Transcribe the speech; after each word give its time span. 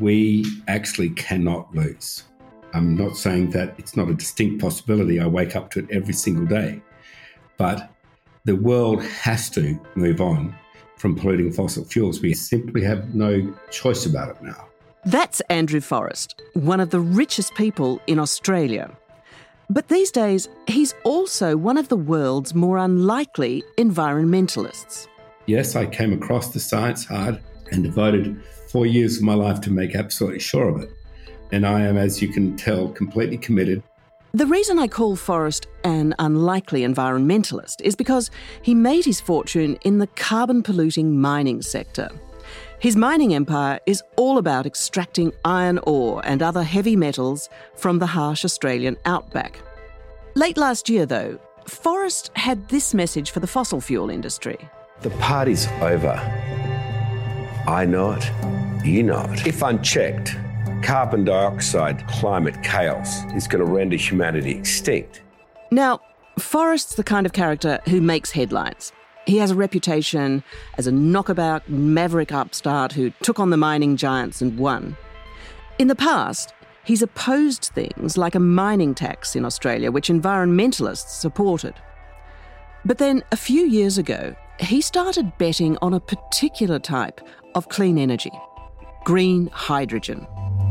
we 0.00 0.44
actually 0.68 1.10
cannot 1.10 1.74
lose. 1.74 2.24
I'm 2.74 2.96
not 2.96 3.16
saying 3.16 3.50
that 3.50 3.74
it's 3.78 3.96
not 3.96 4.08
a 4.08 4.14
distinct 4.14 4.60
possibility. 4.60 5.20
I 5.20 5.26
wake 5.26 5.54
up 5.56 5.70
to 5.72 5.80
it 5.80 5.90
every 5.90 6.14
single 6.14 6.46
day. 6.46 6.80
But 7.58 7.90
the 8.44 8.56
world 8.56 9.02
has 9.04 9.50
to 9.50 9.78
move 9.94 10.20
on 10.20 10.54
from 10.96 11.16
polluting 11.16 11.52
fossil 11.52 11.84
fuels. 11.84 12.20
We 12.20 12.34
simply 12.34 12.82
have 12.82 13.14
no 13.14 13.54
choice 13.70 14.06
about 14.06 14.30
it 14.30 14.42
now. 14.42 14.68
That's 15.04 15.40
Andrew 15.42 15.80
Forrest, 15.80 16.40
one 16.54 16.80
of 16.80 16.90
the 16.90 17.00
richest 17.00 17.54
people 17.54 18.00
in 18.06 18.18
Australia. 18.18 18.90
But 19.68 19.88
these 19.88 20.10
days, 20.10 20.48
he's 20.68 20.94
also 21.04 21.56
one 21.56 21.76
of 21.76 21.88
the 21.88 21.96
world's 21.96 22.54
more 22.54 22.78
unlikely 22.78 23.64
environmentalists. 23.78 25.08
Yes, 25.46 25.74
I 25.74 25.86
came 25.86 26.12
across 26.12 26.52
the 26.52 26.60
science 26.60 27.04
hard 27.04 27.40
and 27.72 27.82
devoted 27.82 28.40
four 28.72 28.86
years 28.86 29.18
of 29.18 29.22
my 29.22 29.34
life 29.34 29.60
to 29.60 29.70
make 29.70 29.94
absolutely 29.94 30.40
sure 30.40 30.68
of 30.68 30.80
it. 30.80 30.90
And 31.52 31.66
I 31.66 31.82
am, 31.82 31.98
as 31.98 32.22
you 32.22 32.28
can 32.28 32.56
tell, 32.56 32.88
completely 32.88 33.36
committed. 33.36 33.82
The 34.32 34.46
reason 34.46 34.78
I 34.78 34.88
call 34.88 35.14
Forrest 35.14 35.66
an 35.84 36.14
unlikely 36.18 36.80
environmentalist 36.80 37.82
is 37.82 37.94
because 37.94 38.30
he 38.62 38.74
made 38.74 39.04
his 39.04 39.20
fortune 39.20 39.76
in 39.84 39.98
the 39.98 40.06
carbon 40.06 40.62
polluting 40.62 41.20
mining 41.20 41.60
sector. 41.60 42.08
His 42.78 42.96
mining 42.96 43.34
empire 43.34 43.78
is 43.84 44.02
all 44.16 44.38
about 44.38 44.64
extracting 44.64 45.32
iron 45.44 45.78
ore 45.82 46.22
and 46.24 46.42
other 46.42 46.62
heavy 46.62 46.96
metals 46.96 47.50
from 47.76 47.98
the 47.98 48.06
harsh 48.06 48.42
Australian 48.42 48.96
outback. 49.04 49.60
Late 50.34 50.56
last 50.56 50.88
year, 50.88 51.04
though, 51.04 51.38
Forrest 51.66 52.30
had 52.34 52.70
this 52.70 52.94
message 52.94 53.30
for 53.30 53.40
the 53.40 53.46
fossil 53.46 53.82
fuel 53.82 54.08
industry. 54.08 54.58
The 55.02 55.10
party's 55.10 55.68
over. 55.82 56.18
I 57.68 57.84
know 57.84 58.12
it. 58.12 58.61
You 58.84 59.04
know 59.04 59.20
it. 59.30 59.46
If 59.46 59.62
unchecked, 59.62 60.34
carbon 60.82 61.24
dioxide 61.24 62.04
climate 62.08 62.60
chaos 62.64 63.22
is 63.32 63.46
going 63.46 63.64
to 63.64 63.70
render 63.70 63.94
humanity 63.94 64.50
extinct. 64.50 65.22
Now, 65.70 66.00
Forrest's 66.36 66.96
the 66.96 67.04
kind 67.04 67.24
of 67.24 67.32
character 67.32 67.80
who 67.88 68.00
makes 68.00 68.32
headlines. 68.32 68.92
He 69.24 69.36
has 69.36 69.52
a 69.52 69.54
reputation 69.54 70.42
as 70.78 70.88
a 70.88 70.92
knockabout, 70.92 71.68
maverick 71.68 72.32
upstart 72.32 72.90
who 72.90 73.10
took 73.22 73.38
on 73.38 73.50
the 73.50 73.56
mining 73.56 73.96
giants 73.96 74.42
and 74.42 74.58
won. 74.58 74.96
In 75.78 75.86
the 75.86 75.94
past, 75.94 76.52
he's 76.82 77.02
opposed 77.02 77.66
things 77.66 78.18
like 78.18 78.34
a 78.34 78.40
mining 78.40 78.96
tax 78.96 79.36
in 79.36 79.44
Australia, 79.44 79.92
which 79.92 80.08
environmentalists 80.08 81.20
supported. 81.20 81.74
But 82.84 82.98
then, 82.98 83.22
a 83.30 83.36
few 83.36 83.64
years 83.64 83.96
ago, 83.96 84.34
he 84.58 84.80
started 84.80 85.38
betting 85.38 85.78
on 85.80 85.94
a 85.94 86.00
particular 86.00 86.80
type 86.80 87.20
of 87.54 87.68
clean 87.68 87.96
energy 87.96 88.32
green 89.04 89.48
hydrogen. 89.48 90.26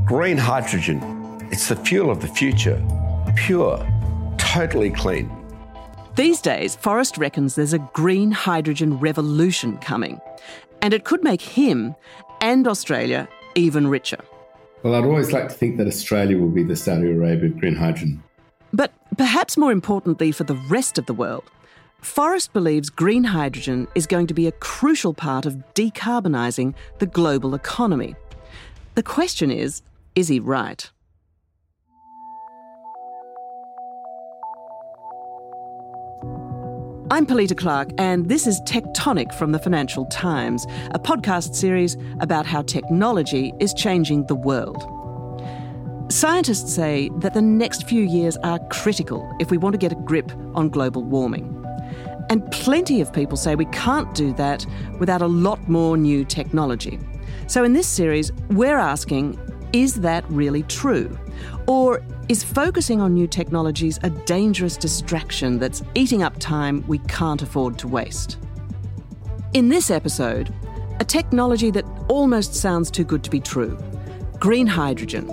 Green 0.06 0.38
hydrogen, 0.38 1.00
it's 1.52 1.68
the 1.68 1.76
fuel 1.76 2.10
of 2.10 2.22
the 2.22 2.28
future. 2.28 2.82
Pure, 3.36 3.86
totally 4.38 4.90
clean. 4.90 5.30
These 6.16 6.42
days, 6.42 6.76
Forrest 6.76 7.18
reckons 7.18 7.56
there's 7.56 7.74
a 7.74 7.90
green 7.94 8.32
hydrogen 8.32 9.00
revolution 9.00 9.78
coming, 9.78 10.20
and 10.82 10.94
it 10.94 11.04
could 11.04 11.24
make 11.24 11.42
him 11.42 11.96
and 12.42 12.68
Australia 12.68 13.28
even 13.56 13.88
richer. 13.88 14.20
Well, 14.84 14.96
I'd 14.96 15.06
always 15.06 15.32
like 15.32 15.50
to 15.50 15.54
think 15.54 15.78
that 15.78 15.88
Australia 15.88 16.38
will 16.38 16.50
be 16.50 16.64
the 16.64 16.76
Saudi 16.76 17.12
Arabia 17.12 17.50
of 17.50 17.60
green 17.60 17.76
hydrogen. 17.76 18.24
But 18.74 18.94
perhaps 19.18 19.58
more 19.58 19.72
importantly 19.72 20.32
for 20.32 20.44
the 20.46 20.60
rest 20.70 20.98
of 20.98 21.06
the 21.06 21.14
world, 21.14 21.44
Forrest 22.02 22.52
believes 22.52 22.90
green 22.90 23.26
hydrogen 23.26 23.88
is 23.94 24.08
going 24.08 24.26
to 24.28 24.34
be 24.34 24.48
a 24.48 24.52
crucial 24.54 25.14
part 25.14 25.46
of 25.46 25.58
decarbonising 25.76 26.74
the 26.98 27.06
global 27.06 27.54
economy. 27.54 28.16
The 28.94 29.04
question 29.04 29.52
is 29.52 29.82
is 30.16 30.28
he 30.28 30.42
right? 30.42 30.92
I'm 37.10 37.26
Pilita 37.26 37.58
Clark, 37.58 37.92
and 37.98 38.28
this 38.28 38.46
is 38.46 38.60
Tectonic 38.62 39.34
from 39.34 39.54
the 39.54 39.60
Financial 39.60 40.06
Times, 40.08 40.66
a 40.92 41.00
podcast 41.00 41.56
series 41.56 41.96
about 42.20 42.46
how 42.46 42.64
technology 42.64 43.54
is 43.62 43.74
changing 43.74 44.26
the 44.26 44.36
world. 44.36 44.84
Scientists 46.12 46.74
say 46.74 47.10
that 47.20 47.34
the 47.34 47.42
next 47.42 47.88
few 47.88 48.04
years 48.04 48.36
are 48.44 48.60
critical 48.72 49.30
if 49.40 49.52
we 49.52 49.58
want 49.58 49.74
to 49.74 49.80
get 49.80 49.94
a 49.94 50.04
grip 50.04 50.34
on 50.54 50.68
global 50.68 51.04
warming. 51.04 51.66
And 52.30 52.50
plenty 52.52 53.00
of 53.00 53.14
people 53.14 53.38
say 53.38 53.56
we 53.56 53.66
can't 53.68 54.14
do 54.14 54.34
that 54.34 54.66
without 55.00 55.22
a 55.22 55.28
lot 55.28 55.70
more 55.70 55.96
new 55.96 56.26
technology. 56.26 57.00
So 57.48 57.64
in 57.64 57.74
this 57.74 57.88
series, 57.88 58.32
we're 58.50 58.78
asking 58.78 59.40
is 59.74 59.96
that 60.02 60.30
really 60.30 60.64
true? 60.64 61.18
Or 61.68 62.04
is 62.28 62.44
focusing 62.44 63.00
on 63.02 63.14
new 63.14 63.28
technologies 63.28 64.00
a 64.04 64.10
dangerous 64.10 64.78
distraction 64.78 65.60
that's 65.60 65.84
eating 65.96 66.24
up 66.24 66.38
time 66.40 66.84
we 66.88 66.98
can't 67.00 67.42
afford 67.42 67.78
to 67.80 67.88
waste? 67.88 68.38
In 69.54 69.70
this 69.70 69.92
episode, 69.92 70.54
a 71.00 71.06
technology 71.06 71.72
that 71.72 71.86
almost 72.10 72.54
sounds 72.54 72.92
too 72.92 73.04
good 73.04 73.24
to 73.24 73.30
be 73.30 73.40
true 73.40 73.78
green 74.40 74.66
hydrogen. 74.66 75.30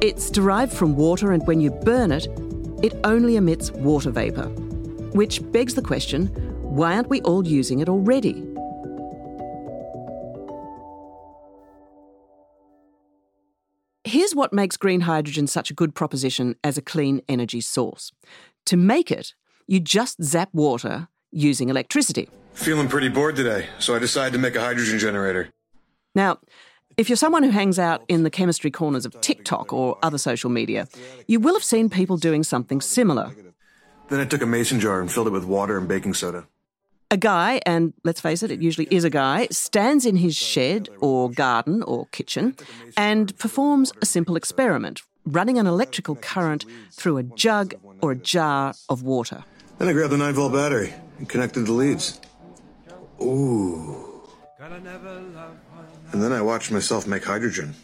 It's 0.00 0.30
derived 0.30 0.72
from 0.72 0.96
water, 0.96 1.32
and 1.32 1.46
when 1.46 1.60
you 1.60 1.70
burn 1.70 2.10
it, 2.10 2.26
it 2.82 2.98
only 3.04 3.36
emits 3.36 3.70
water 3.72 4.10
vapour. 4.10 4.48
Which 5.12 5.40
begs 5.52 5.74
the 5.74 5.82
question 5.82 6.26
why 6.62 6.94
aren't 6.94 7.10
we 7.10 7.20
all 7.22 7.46
using 7.46 7.80
it 7.80 7.88
already? 7.88 8.51
Here's 14.32 14.38
what 14.38 14.54
makes 14.54 14.78
green 14.78 15.02
hydrogen 15.02 15.46
such 15.46 15.70
a 15.70 15.74
good 15.74 15.94
proposition 15.94 16.56
as 16.64 16.78
a 16.78 16.80
clean 16.80 17.20
energy 17.28 17.60
source. 17.60 18.12
To 18.64 18.78
make 18.78 19.10
it, 19.10 19.34
you 19.66 19.78
just 19.78 20.24
zap 20.24 20.48
water 20.54 21.08
using 21.30 21.68
electricity. 21.68 22.30
Feeling 22.54 22.88
pretty 22.88 23.10
bored 23.10 23.36
today, 23.36 23.66
so 23.78 23.94
I 23.94 23.98
decided 23.98 24.32
to 24.32 24.38
make 24.38 24.56
a 24.56 24.60
hydrogen 24.62 24.98
generator. 24.98 25.50
Now, 26.14 26.38
if 26.96 27.10
you're 27.10 27.16
someone 27.16 27.42
who 27.42 27.50
hangs 27.50 27.78
out 27.78 28.04
in 28.08 28.22
the 28.22 28.30
chemistry 28.30 28.70
corners 28.70 29.04
of 29.04 29.20
TikTok 29.20 29.70
or 29.70 29.98
other 30.02 30.16
social 30.16 30.48
media, 30.48 30.88
you 31.28 31.38
will 31.38 31.52
have 31.52 31.62
seen 31.62 31.90
people 31.90 32.16
doing 32.16 32.42
something 32.42 32.80
similar. 32.80 33.34
Then 34.08 34.20
I 34.20 34.24
took 34.24 34.40
a 34.40 34.46
mason 34.46 34.80
jar 34.80 35.02
and 35.02 35.12
filled 35.12 35.26
it 35.26 35.30
with 35.30 35.44
water 35.44 35.76
and 35.76 35.86
baking 35.86 36.14
soda. 36.14 36.46
A 37.12 37.16
guy, 37.18 37.60
and 37.66 37.92
let's 38.04 38.22
face 38.22 38.42
it, 38.42 38.50
it 38.50 38.62
usually 38.62 38.88
is 38.90 39.04
a 39.04 39.10
guy, 39.10 39.46
stands 39.50 40.06
in 40.06 40.16
his 40.16 40.34
shed 40.34 40.88
or 40.98 41.30
garden 41.30 41.82
or 41.82 42.06
kitchen 42.06 42.56
and 42.96 43.36
performs 43.36 43.92
a 44.00 44.06
simple 44.06 44.34
experiment, 44.34 45.02
running 45.26 45.58
an 45.58 45.66
electrical 45.66 46.16
current 46.16 46.64
through 46.90 47.18
a 47.18 47.22
jug 47.22 47.74
or 48.00 48.12
a 48.12 48.16
jar 48.16 48.72
of 48.88 49.02
water. 49.02 49.44
Then 49.76 49.88
I 49.88 49.92
grabbed 49.92 50.12
the 50.14 50.16
9 50.16 50.32
volt 50.32 50.54
battery 50.54 50.94
and 51.18 51.28
connected 51.28 51.66
the 51.66 51.72
leads. 51.72 52.18
Ooh. 53.20 54.22
And 54.58 56.22
then 56.22 56.32
I 56.32 56.40
watched 56.40 56.70
myself 56.70 57.06
make 57.06 57.24
hydrogen. 57.24 57.74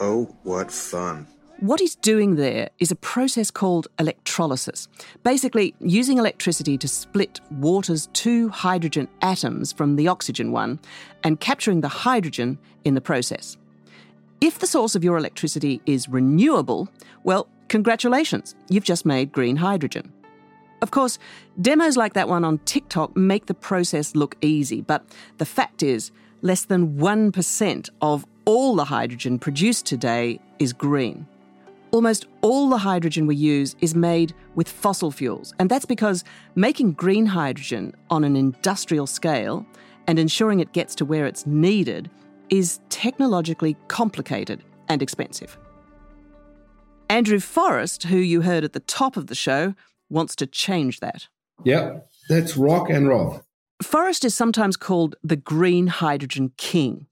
Oh, 0.00 0.34
what 0.42 0.72
fun. 0.72 1.28
What 1.60 1.78
he's 1.78 1.94
doing 1.94 2.36
there 2.36 2.70
is 2.78 2.90
a 2.90 2.96
process 2.96 3.50
called 3.50 3.88
electrolysis, 3.98 4.88
basically 5.24 5.74
using 5.78 6.16
electricity 6.16 6.78
to 6.78 6.88
split 6.88 7.38
water's 7.50 8.06
two 8.14 8.48
hydrogen 8.48 9.08
atoms 9.20 9.70
from 9.70 9.96
the 9.96 10.08
oxygen 10.08 10.52
one 10.52 10.80
and 11.22 11.38
capturing 11.38 11.82
the 11.82 11.88
hydrogen 11.88 12.56
in 12.86 12.94
the 12.94 13.02
process. 13.02 13.58
If 14.40 14.58
the 14.58 14.66
source 14.66 14.94
of 14.94 15.04
your 15.04 15.18
electricity 15.18 15.82
is 15.84 16.08
renewable, 16.08 16.88
well, 17.24 17.46
congratulations, 17.68 18.54
you've 18.70 18.84
just 18.84 19.04
made 19.04 19.30
green 19.30 19.56
hydrogen. 19.56 20.14
Of 20.80 20.92
course, 20.92 21.18
demos 21.60 21.94
like 21.94 22.14
that 22.14 22.30
one 22.30 22.42
on 22.42 22.56
TikTok 22.60 23.14
make 23.18 23.44
the 23.46 23.54
process 23.54 24.16
look 24.16 24.34
easy, 24.40 24.80
but 24.80 25.04
the 25.36 25.44
fact 25.44 25.82
is, 25.82 26.10
less 26.40 26.64
than 26.64 26.96
1% 26.96 27.90
of 28.00 28.24
all 28.46 28.76
the 28.76 28.84
hydrogen 28.84 29.38
produced 29.38 29.84
today 29.84 30.40
is 30.58 30.72
green. 30.72 31.26
Almost 31.92 32.26
all 32.40 32.68
the 32.68 32.78
hydrogen 32.78 33.26
we 33.26 33.34
use 33.34 33.74
is 33.80 33.94
made 33.94 34.32
with 34.54 34.68
fossil 34.68 35.10
fuels, 35.10 35.52
and 35.58 35.68
that's 35.68 35.86
because 35.86 36.22
making 36.54 36.92
green 36.92 37.26
hydrogen 37.26 37.94
on 38.10 38.22
an 38.22 38.36
industrial 38.36 39.06
scale 39.08 39.66
and 40.06 40.18
ensuring 40.18 40.60
it 40.60 40.72
gets 40.72 40.94
to 40.96 41.04
where 41.04 41.26
it's 41.26 41.46
needed 41.46 42.08
is 42.48 42.80
technologically 42.90 43.76
complicated 43.88 44.62
and 44.88 45.02
expensive. 45.02 45.58
Andrew 47.08 47.40
Forrest, 47.40 48.04
who 48.04 48.18
you 48.18 48.42
heard 48.42 48.62
at 48.62 48.72
the 48.72 48.80
top 48.80 49.16
of 49.16 49.26
the 49.26 49.34
show, 49.34 49.74
wants 50.08 50.36
to 50.36 50.46
change 50.46 51.00
that. 51.00 51.26
Yep, 51.64 52.08
that's 52.28 52.56
rock 52.56 52.88
and 52.88 53.08
roll. 53.08 53.42
Forrest 53.82 54.24
is 54.24 54.34
sometimes 54.34 54.76
called 54.76 55.16
the 55.22 55.36
green 55.36 55.88
hydrogen 55.88 56.52
king. 56.56 57.06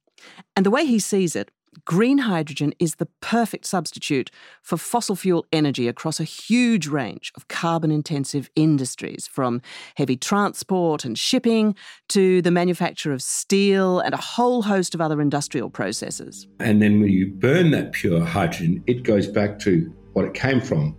And 0.54 0.66
the 0.66 0.70
way 0.70 0.84
he 0.86 0.98
sees 0.98 1.34
it, 1.34 1.50
green 1.84 2.18
hydrogen 2.18 2.72
is 2.78 2.96
the 2.96 3.08
perfect 3.20 3.66
substitute 3.66 4.30
for 4.62 4.76
fossil 4.76 5.16
fuel 5.16 5.46
energy 5.52 5.88
across 5.88 6.20
a 6.20 6.24
huge 6.24 6.86
range 6.86 7.32
of 7.36 7.48
carbon 7.48 7.90
intensive 7.90 8.50
industries, 8.56 9.26
from 9.26 9.60
heavy 9.96 10.16
transport 10.16 11.04
and 11.04 11.18
shipping 11.18 11.74
to 12.08 12.42
the 12.42 12.50
manufacture 12.50 13.12
of 13.12 13.22
steel 13.22 14.00
and 14.00 14.14
a 14.14 14.18
whole 14.18 14.62
host 14.62 14.94
of 14.94 15.00
other 15.00 15.20
industrial 15.20 15.70
processes. 15.70 16.46
And 16.60 16.82
then 16.82 17.00
when 17.00 17.10
you 17.10 17.28
burn 17.28 17.70
that 17.72 17.92
pure 17.92 18.24
hydrogen, 18.24 18.82
it 18.86 19.02
goes 19.02 19.26
back 19.26 19.58
to 19.60 19.92
what 20.12 20.24
it 20.24 20.34
came 20.34 20.60
from, 20.60 20.96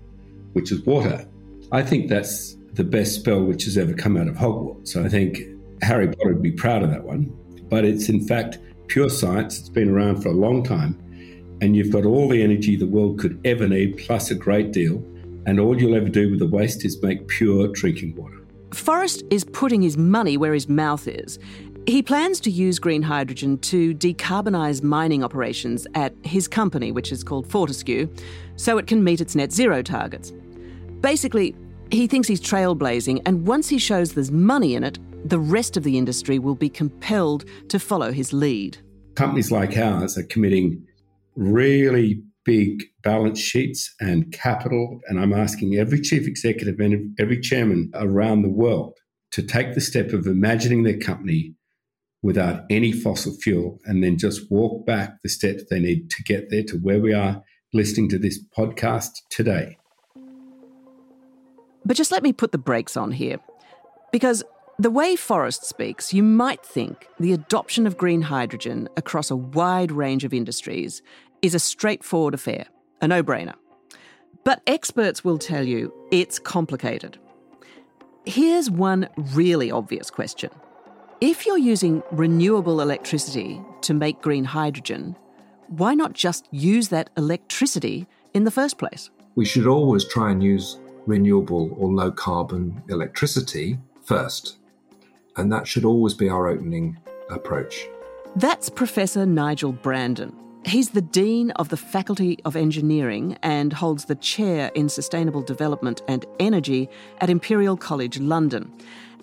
which 0.54 0.72
is 0.72 0.82
water. 0.86 1.28
I 1.72 1.84
think 1.84 2.10
that's 2.10 2.56
the 2.74 2.84
best 2.84 3.16
spell 3.16 3.44
which 3.44 3.66
has 3.66 3.78
ever 3.78 3.94
come 3.94 4.18
out 4.18 4.28
of 4.28 4.36
Hogwarts. 4.36 4.90
So 4.90 5.04
I 5.04 5.10
think 5.10 5.40
Harry 5.82 6.08
Potter 6.08 6.34
would 6.34 6.42
be 6.42 6.52
proud 6.52 6.84
of 6.84 6.90
that 6.92 7.04
one. 7.04 7.36
But 7.70 7.86
it's 7.86 8.10
in 8.10 8.26
fact 8.26 8.58
pure 8.90 9.10
science. 9.10 9.60
It's 9.60 9.70
been 9.70 9.90
around 9.90 10.22
for 10.22 10.30
a 10.30 10.34
long 10.34 10.64
time. 10.64 10.98
And 11.62 11.76
you've 11.76 11.92
got 11.92 12.06
all 12.06 12.28
the 12.28 12.42
energy 12.44 12.76
the 12.76 12.88
world 12.88 13.20
could 13.20 13.40
ever 13.46 13.68
need, 13.68 13.98
plus 13.98 14.32
a 14.32 14.36
great 14.36 14.72
deal. 14.72 15.04
And 15.46 15.60
all 15.60 15.80
you'll 15.80 15.96
ever 15.96 16.10
do 16.10 16.30
with 16.30 16.40
the 16.40 16.48
waste 16.48 16.84
is 16.84 17.02
make 17.02 17.28
pure 17.28 17.68
drinking 17.70 18.16
water. 18.16 18.36
Forrest 18.74 19.24
is 19.30 19.44
putting 19.44 19.82
his 19.82 19.98
money 19.98 20.38
where 20.38 20.54
his 20.54 20.70
mouth 20.70 21.08
is. 21.08 21.40
He 21.88 22.04
plans 22.04 22.40
to 22.42 22.52
use 22.52 22.78
green 22.78 23.02
hydrogen 23.02 23.58
to 23.60 23.96
decarbonise 23.96 24.84
mining 24.84 25.24
operations 25.24 25.88
at 25.96 26.14
his 26.24 26.48
company, 26.48 26.92
which 26.92 27.12
is 27.12 27.24
called 27.24 27.50
Fortescue, 27.50 28.08
so 28.58 28.78
it 28.78 28.86
can 28.86 29.04
meet 29.04 29.22
its 29.22 29.36
net 29.36 29.52
zero 29.52 29.82
targets. 29.82 30.32
Basically, 31.02 31.56
he 31.90 32.06
thinks 32.06 32.28
he's 32.28 32.42
trailblazing, 32.42 33.22
and 33.26 33.48
once 33.48 33.70
he 33.70 33.80
shows 33.80 34.14
there's 34.14 34.32
money 34.32 34.76
in 34.76 34.84
it, 34.84 35.00
the 35.26 35.40
rest 35.40 35.78
of 35.78 35.84
the 35.84 35.98
industry 35.98 36.40
will 36.40 36.56
be 36.56 36.70
compelled 36.70 37.46
to 37.70 37.80
follow 37.80 38.12
his 38.12 38.34
lead. 38.34 38.78
Companies 39.16 39.52
like 39.52 39.78
ours 39.78 40.18
are 40.18 40.24
committing 40.24 40.86
really 41.36 42.22
big 42.46 42.84
balance 43.04 43.40
sheets 43.40 43.94
and 44.00 44.32
capital, 44.32 45.00
and 45.08 45.20
I'm 45.20 45.34
asking 45.34 45.76
every 45.76 46.02
chief 46.02 46.28
executive 46.28 46.80
and 46.80 47.16
every 47.20 47.40
chairman 47.40 47.92
around 47.94 48.42
the 48.42 48.50
world 48.50 48.98
to 49.32 49.44
take 49.44 49.76
the 49.76 49.82
step 49.82 50.14
of 50.14 50.26
imagining 50.26 50.84
their 50.84 50.98
company 50.98 51.54
without 52.22 52.64
any 52.70 52.92
fossil 52.92 53.34
fuel 53.34 53.80
and 53.86 54.04
then 54.04 54.18
just 54.18 54.50
walk 54.52 54.86
back 54.86 55.14
the 55.24 55.30
steps 55.30 55.64
they 55.70 55.80
need 55.80 56.10
to 56.10 56.24
get 56.24 56.50
there 56.50 56.64
to 56.64 56.78
where 56.78 57.00
we 57.00 57.14
are 57.14 57.42
listening 57.74 58.10
to 58.10 58.18
this 58.18 58.40
podcast 58.58 59.12
today. 59.30 59.78
But 61.86 61.96
just 61.96 62.12
let 62.12 62.24
me 62.24 62.34
put 62.34 62.52
the 62.52 62.58
brakes 62.58 62.98
on 62.98 63.12
here. 63.12 63.38
Because 64.12 64.44
the 64.80 64.90
way 64.90 65.18
Forrest 65.18 65.66
speaks, 65.66 66.14
you 66.14 66.24
might 66.24 66.66
think 66.66 67.06
the 67.20 67.34
adoption 67.34 67.86
of 67.86 67.98
green 67.98 68.22
hydrogen 68.22 68.88
across 68.96 69.30
a 69.30 69.36
wide 69.36 69.92
range 69.92 70.24
of 70.24 70.34
industries 70.34 71.02
is 71.42 71.54
a 71.54 71.60
straightforward 71.60 72.34
affair, 72.34 72.66
a 73.02 73.08
no 73.10 73.22
brainer. 73.22 73.56
But 74.46 74.62
experts 74.66 75.22
will 75.22 75.38
tell 75.38 75.68
you 75.68 75.94
it's 76.12 76.40
complicated. 76.40 77.18
Here's 78.24 78.72
one 78.72 79.10
really 79.18 79.70
obvious 79.70 80.10
question 80.10 80.50
If 81.20 81.46
you're 81.46 81.58
using 81.58 82.02
renewable 82.12 82.80
electricity 82.80 83.62
to 83.82 83.94
make 83.94 84.22
green 84.22 84.46
hydrogen, 84.46 85.18
why 85.68 85.94
not 85.94 86.14
just 86.14 86.48
use 86.52 86.88
that 86.88 87.10
electricity 87.18 88.08
in 88.34 88.46
the 88.46 88.52
first 88.52 88.78
place? 88.78 89.10
We 89.36 89.44
should 89.44 89.68
always 89.68 90.06
try 90.06 90.32
and 90.32 90.42
use 90.42 90.80
renewable 91.06 91.76
or 91.78 91.92
low 91.92 92.12
carbon 92.12 92.82
electricity 92.88 93.78
first 94.06 94.59
and 95.40 95.52
that 95.52 95.68
should 95.68 95.86
always 95.86 96.14
be 96.14 96.30
our 96.30 96.48
opening 96.48 96.98
approach. 97.30 97.88
That's 98.36 98.70
Professor 98.70 99.26
Nigel 99.26 99.72
Brandon. 99.72 100.36
He's 100.66 100.90
the 100.90 101.02
Dean 101.02 101.52
of 101.52 101.70
the 101.70 101.78
Faculty 101.78 102.38
of 102.44 102.56
Engineering 102.56 103.38
and 103.42 103.72
holds 103.72 104.06
the 104.06 104.16
Chair 104.16 104.72
in 104.76 104.90
Sustainable 104.90 105.42
Development 105.42 106.02
and 106.08 106.26
Energy 106.40 106.90
at 107.22 107.30
Imperial 107.30 107.78
College 107.78 108.20
London. 108.20 108.72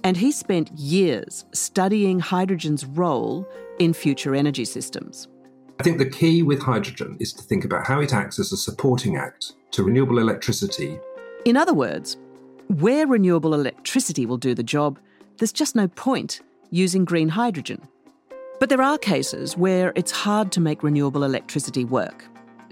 And 0.02 0.16
he 0.16 0.32
spent 0.32 0.72
years 0.72 1.44
studying 1.52 2.18
hydrogen's 2.18 2.84
role 2.86 3.46
in 3.78 3.92
future 3.92 4.34
energy 4.34 4.64
systems. 4.64 5.28
I 5.78 5.82
think 5.82 5.98
the 5.98 6.08
key 6.08 6.42
with 6.42 6.62
hydrogen 6.62 7.18
is 7.20 7.34
to 7.34 7.42
think 7.42 7.64
about 7.64 7.86
how 7.86 8.00
it 8.00 8.14
acts 8.14 8.38
as 8.38 8.50
a 8.50 8.56
supporting 8.56 9.16
act 9.16 9.52
to 9.72 9.82
renewable 9.82 10.18
electricity. 10.18 10.98
In 11.44 11.56
other 11.56 11.74
words, 11.74 12.16
where 12.68 13.06
renewable 13.06 13.52
electricity 13.52 14.24
will 14.24 14.38
do 14.38 14.54
the 14.54 14.62
job, 14.62 14.98
there's 15.38 15.52
just 15.52 15.76
no 15.76 15.88
point 15.88 16.40
using 16.70 17.04
green 17.04 17.28
hydrogen. 17.28 17.86
But 18.58 18.68
there 18.68 18.82
are 18.82 18.98
cases 18.98 19.56
where 19.56 19.92
it's 19.94 20.10
hard 20.10 20.50
to 20.52 20.60
make 20.60 20.82
renewable 20.82 21.24
electricity 21.24 21.84
work. 21.84 22.24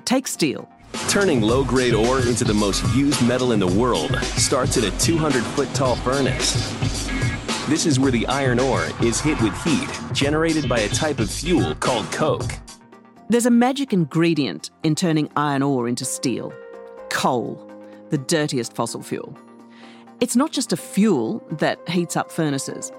Take 0.05 0.27
steel. 0.27 0.69
Turning 1.09 1.41
low 1.41 1.65
grade 1.65 1.95
ore 1.95 2.21
into 2.21 2.45
the 2.45 2.55
most 2.55 2.83
used 2.95 3.27
metal 3.27 3.53
in 3.53 3.61
the 3.61 3.67
world 3.67 4.17
starts 4.23 4.77
at 4.77 4.85
a 4.85 4.99
200 4.99 5.43
foot 5.43 5.69
tall 5.75 5.97
furnace. 5.97 6.73
This 7.69 7.87
is 7.87 7.99
where 7.99 8.13
the 8.13 8.27
iron 8.27 8.61
ore 8.61 8.87
is 9.03 9.21
hit 9.21 9.41
with 9.43 9.55
heat 9.63 9.89
generated 10.13 10.69
by 10.69 10.81
a 10.81 10.89
type 10.89 11.19
of 11.19 11.31
fuel 11.31 11.75
called 11.77 12.11
coke. 12.13 12.53
There's 13.29 13.47
a 13.47 13.51
magic 13.51 13.93
ingredient 13.93 14.71
in 14.83 14.95
turning 14.95 15.31
iron 15.37 15.63
ore 15.63 15.89
into 15.89 16.05
steel 16.05 16.53
coal, 17.11 17.71
the 18.11 18.19
dirtiest 18.19 18.75
fossil 18.75 19.03
fuel. 19.03 19.39
It's 20.25 20.37
not 20.37 20.53
just 20.53 20.73
a 20.73 20.77
fuel 20.79 21.47
that 21.51 21.87
heats 21.87 22.17
up 22.17 22.33
furnaces, 22.33 22.91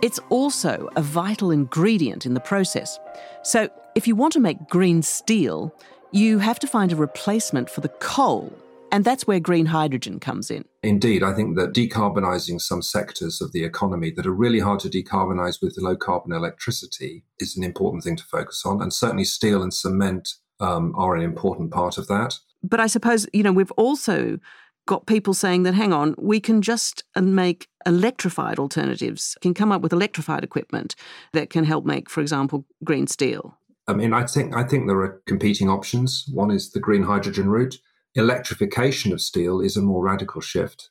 it's 0.00 0.18
also 0.30 0.88
a 0.96 1.02
vital 1.02 1.50
ingredient 1.50 2.24
in 2.24 2.32
the 2.32 2.40
process. 2.40 2.98
So, 3.42 3.68
if 3.94 4.08
you 4.08 4.16
want 4.16 4.32
to 4.32 4.40
make 4.40 4.66
green 4.70 5.02
steel, 5.02 5.74
you 6.10 6.38
have 6.38 6.58
to 6.60 6.66
find 6.66 6.90
a 6.90 6.96
replacement 6.96 7.68
for 7.68 7.82
the 7.82 7.90
coal. 7.90 8.50
And 8.92 9.04
that's 9.04 9.26
where 9.26 9.40
green 9.40 9.66
hydrogen 9.66 10.20
comes 10.20 10.50
in. 10.50 10.64
Indeed, 10.82 11.22
I 11.22 11.34
think 11.34 11.54
that 11.58 11.74
decarbonising 11.74 12.62
some 12.62 12.80
sectors 12.80 13.42
of 13.42 13.52
the 13.52 13.62
economy 13.62 14.10
that 14.12 14.24
are 14.24 14.32
really 14.32 14.60
hard 14.60 14.80
to 14.80 14.88
decarbonise 14.88 15.60
with 15.60 15.76
low 15.76 15.96
carbon 15.96 16.32
electricity 16.32 17.24
is 17.38 17.58
an 17.58 17.62
important 17.62 18.04
thing 18.04 18.16
to 18.16 18.24
focus 18.24 18.62
on. 18.64 18.80
And 18.80 18.90
certainly, 18.90 19.24
steel 19.24 19.62
and 19.62 19.74
cement 19.74 20.30
um, 20.60 20.94
are 20.96 21.14
an 21.14 21.20
important 21.20 21.72
part 21.72 21.98
of 21.98 22.06
that. 22.06 22.38
But 22.62 22.80
I 22.80 22.86
suppose, 22.86 23.26
you 23.34 23.42
know, 23.42 23.52
we've 23.52 23.72
also 23.72 24.38
got 24.90 25.06
people 25.06 25.34
saying 25.34 25.62
that, 25.62 25.74
hang 25.74 25.92
on, 25.92 26.16
we 26.18 26.40
can 26.40 26.60
just 26.60 27.04
uh, 27.14 27.20
make 27.20 27.68
electrified 27.86 28.58
alternatives, 28.58 29.36
can 29.40 29.54
come 29.54 29.70
up 29.70 29.82
with 29.82 29.92
electrified 29.92 30.42
equipment 30.42 30.96
that 31.32 31.48
can 31.48 31.62
help 31.62 31.84
make, 31.84 32.10
for 32.10 32.20
example, 32.20 32.66
green 32.82 33.06
steel. 33.06 33.56
I 33.86 33.92
mean, 33.92 34.12
I 34.12 34.26
think 34.26 34.56
I 34.56 34.64
think 34.64 34.88
there 34.88 34.98
are 34.98 35.22
competing 35.26 35.68
options. 35.70 36.24
One 36.32 36.50
is 36.50 36.72
the 36.72 36.80
green 36.80 37.04
hydrogen 37.04 37.48
route. 37.48 37.76
Electrification 38.16 39.12
of 39.12 39.20
steel 39.20 39.60
is 39.60 39.76
a 39.76 39.80
more 39.80 40.02
radical 40.02 40.40
shift 40.40 40.90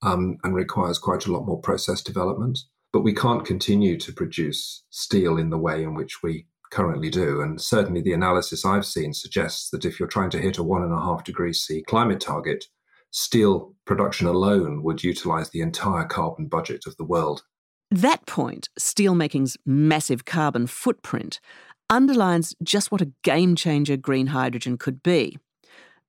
um, 0.00 0.38
and 0.42 0.54
requires 0.54 0.98
quite 0.98 1.26
a 1.26 1.32
lot 1.32 1.44
more 1.44 1.60
process 1.60 2.00
development. 2.00 2.58
But 2.90 3.02
we 3.02 3.12
can't 3.12 3.44
continue 3.44 3.98
to 3.98 4.12
produce 4.14 4.82
steel 4.88 5.36
in 5.36 5.50
the 5.50 5.58
way 5.58 5.82
in 5.82 5.92
which 5.94 6.22
we 6.22 6.46
currently 6.70 7.10
do. 7.10 7.42
And 7.42 7.60
certainly, 7.60 8.00
the 8.00 8.14
analysis 8.14 8.64
I've 8.64 8.86
seen 8.86 9.12
suggests 9.12 9.68
that 9.70 9.84
if 9.84 10.00
you're 10.00 10.08
trying 10.08 10.30
to 10.30 10.40
hit 10.40 10.56
a 10.56 10.62
one 10.62 10.82
and 10.82 10.94
a 10.94 11.04
half 11.08 11.22
degrees 11.22 11.60
C 11.60 11.82
climate 11.82 12.20
target, 12.20 12.64
steel 13.10 13.74
production 13.84 14.26
alone 14.26 14.82
would 14.82 15.02
utilize 15.04 15.50
the 15.50 15.60
entire 15.60 16.04
carbon 16.04 16.46
budget 16.46 16.86
of 16.86 16.96
the 16.96 17.04
world. 17.04 17.42
That 17.90 18.26
point, 18.26 18.68
steelmaking's 18.78 19.56
massive 19.64 20.24
carbon 20.24 20.66
footprint, 20.66 21.40
underlines 21.88 22.54
just 22.62 22.90
what 22.90 23.00
a 23.00 23.12
game 23.22 23.54
changer 23.54 23.96
green 23.96 24.28
hydrogen 24.28 24.76
could 24.76 25.02
be. 25.02 25.38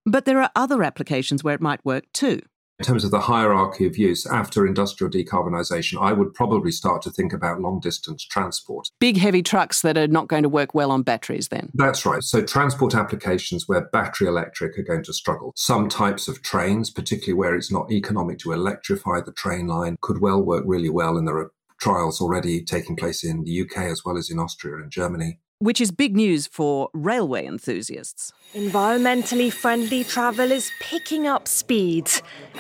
But 0.06 0.26
there 0.26 0.42
are 0.42 0.52
other 0.56 0.84
applications 0.84 1.44
where 1.44 1.54
it 1.54 1.62
might 1.62 1.86
work 1.86 2.06
too. 2.14 2.42
In 2.80 2.86
terms 2.86 3.04
of 3.04 3.10
the 3.10 3.22
hierarchy 3.22 3.88
of 3.88 3.98
use 3.98 4.28
after 4.28 4.68
industrial 4.68 5.10
decarbonisation, 5.10 6.00
I 6.00 6.14
would 6.14 6.36
probably 6.36 6.70
start 6.70 7.02
to 7.04 7.10
think 7.10 7.34
about 7.34 7.60
long 7.60 7.80
distance 7.80 8.24
transport. 8.24 8.92
Big 9.00 9.18
heavy 9.18 9.42
trucks 9.42 9.82
that 9.82 9.98
are 9.98 10.08
not 10.08 10.28
going 10.28 10.44
to 10.44 10.50
work 10.50 10.76
well 10.76 10.92
on 10.92 11.02
batteries, 11.02 11.48
then? 11.48 11.72
That's 11.74 12.06
right. 12.06 12.22
So, 12.22 12.44
transport 12.44 12.94
applications 12.94 13.68
where 13.68 13.90
battery 13.92 14.28
electric 14.28 14.78
are 14.78 14.84
going 14.84 15.04
to 15.06 15.14
struggle. 15.14 15.54
Some 15.56 15.90
types 15.90 16.28
of 16.28 16.44
trains, 16.44 16.92
particularly 16.92 17.34
where 17.34 17.56
it's 17.56 17.72
not 17.72 17.92
economic 17.92 18.38
to 18.40 18.52
electrify 18.52 19.22
the 19.22 19.34
train 19.34 19.66
line, 19.66 19.98
could 20.02 20.22
well 20.22 20.44
work 20.44 20.64
really 20.68 20.90
well. 20.90 21.18
And 21.18 21.28
there 21.28 21.38
are 21.38 21.52
trials 21.82 22.22
already 22.22 22.64
taking 22.64 22.96
place 22.96 23.24
in 23.24 23.44
the 23.44 23.62
UK 23.62 23.86
as 23.86 24.06
well 24.06 24.18
as 24.18 24.30
in 24.30 24.38
Austria 24.38 24.76
and 24.76 24.92
Germany 24.92 25.40
which 25.60 25.82
is 25.82 25.92
big 25.92 26.16
news 26.16 26.46
for 26.48 26.90
railway 26.94 27.46
enthusiasts. 27.46 28.32
Environmentally 28.54 29.52
friendly 29.52 30.04
travel 30.04 30.52
is 30.52 30.72
picking 30.80 31.28
up 31.28 31.48
speed, 31.48 32.10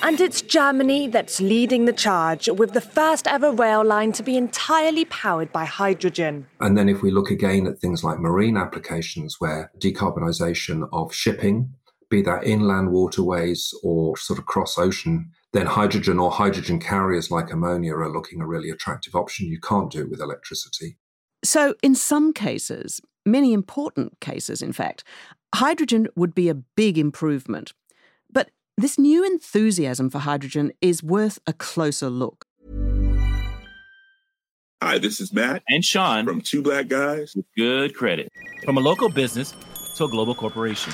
and 0.01 0.19
it's 0.19 0.41
Germany 0.41 1.07
that's 1.07 1.39
leading 1.39 1.85
the 1.85 1.93
charge 1.93 2.49
with 2.49 2.73
the 2.73 2.81
first 2.81 3.27
ever 3.27 3.51
rail 3.51 3.83
line 3.83 4.11
to 4.13 4.23
be 4.23 4.35
entirely 4.35 5.05
powered 5.05 5.51
by 5.51 5.65
hydrogen. 5.65 6.47
And 6.59 6.77
then, 6.77 6.89
if 6.89 7.01
we 7.01 7.11
look 7.11 7.29
again 7.29 7.67
at 7.67 7.79
things 7.79 8.03
like 8.03 8.19
marine 8.19 8.57
applications 8.57 9.35
where 9.39 9.71
decarbonisation 9.79 10.89
of 10.91 11.13
shipping, 11.13 11.73
be 12.09 12.21
that 12.21 12.45
inland 12.45 12.91
waterways 12.91 13.73
or 13.83 14.17
sort 14.17 14.39
of 14.39 14.45
cross 14.45 14.77
ocean, 14.77 15.31
then 15.53 15.65
hydrogen 15.65 16.19
or 16.19 16.31
hydrogen 16.31 16.79
carriers 16.79 17.29
like 17.31 17.51
ammonia 17.51 17.93
are 17.95 18.11
looking 18.11 18.41
a 18.41 18.47
really 18.47 18.69
attractive 18.69 19.15
option. 19.15 19.47
You 19.47 19.59
can't 19.59 19.91
do 19.91 20.01
it 20.01 20.09
with 20.09 20.21
electricity. 20.21 20.97
So, 21.43 21.75
in 21.83 21.93
some 21.95 22.33
cases, 22.33 22.99
many 23.25 23.53
important 23.53 24.19
cases, 24.19 24.61
in 24.61 24.73
fact, 24.73 25.03
hydrogen 25.53 26.07
would 26.15 26.33
be 26.33 26.49
a 26.49 26.55
big 26.55 26.97
improvement. 26.97 27.73
But 28.31 28.49
this 28.77 28.97
new 28.97 29.25
enthusiasm 29.25 30.09
for 30.09 30.19
hydrogen 30.19 30.71
is 30.81 31.03
worth 31.03 31.39
a 31.45 31.53
closer 31.53 32.09
look. 32.09 32.45
Hi, 34.81 34.99
this 34.99 35.19
is 35.19 35.33
Matt 35.33 35.63
and 35.67 35.83
Sean 35.83 36.25
from 36.25 36.41
Two 36.41 36.61
Black 36.61 36.87
Guys 36.87 37.33
with 37.35 37.45
Good 37.55 37.95
Credit. 37.95 38.31
From 38.63 38.77
a 38.77 38.81
local 38.81 39.09
business 39.09 39.53
to 39.95 40.05
a 40.05 40.09
global 40.09 40.35
corporation. 40.35 40.93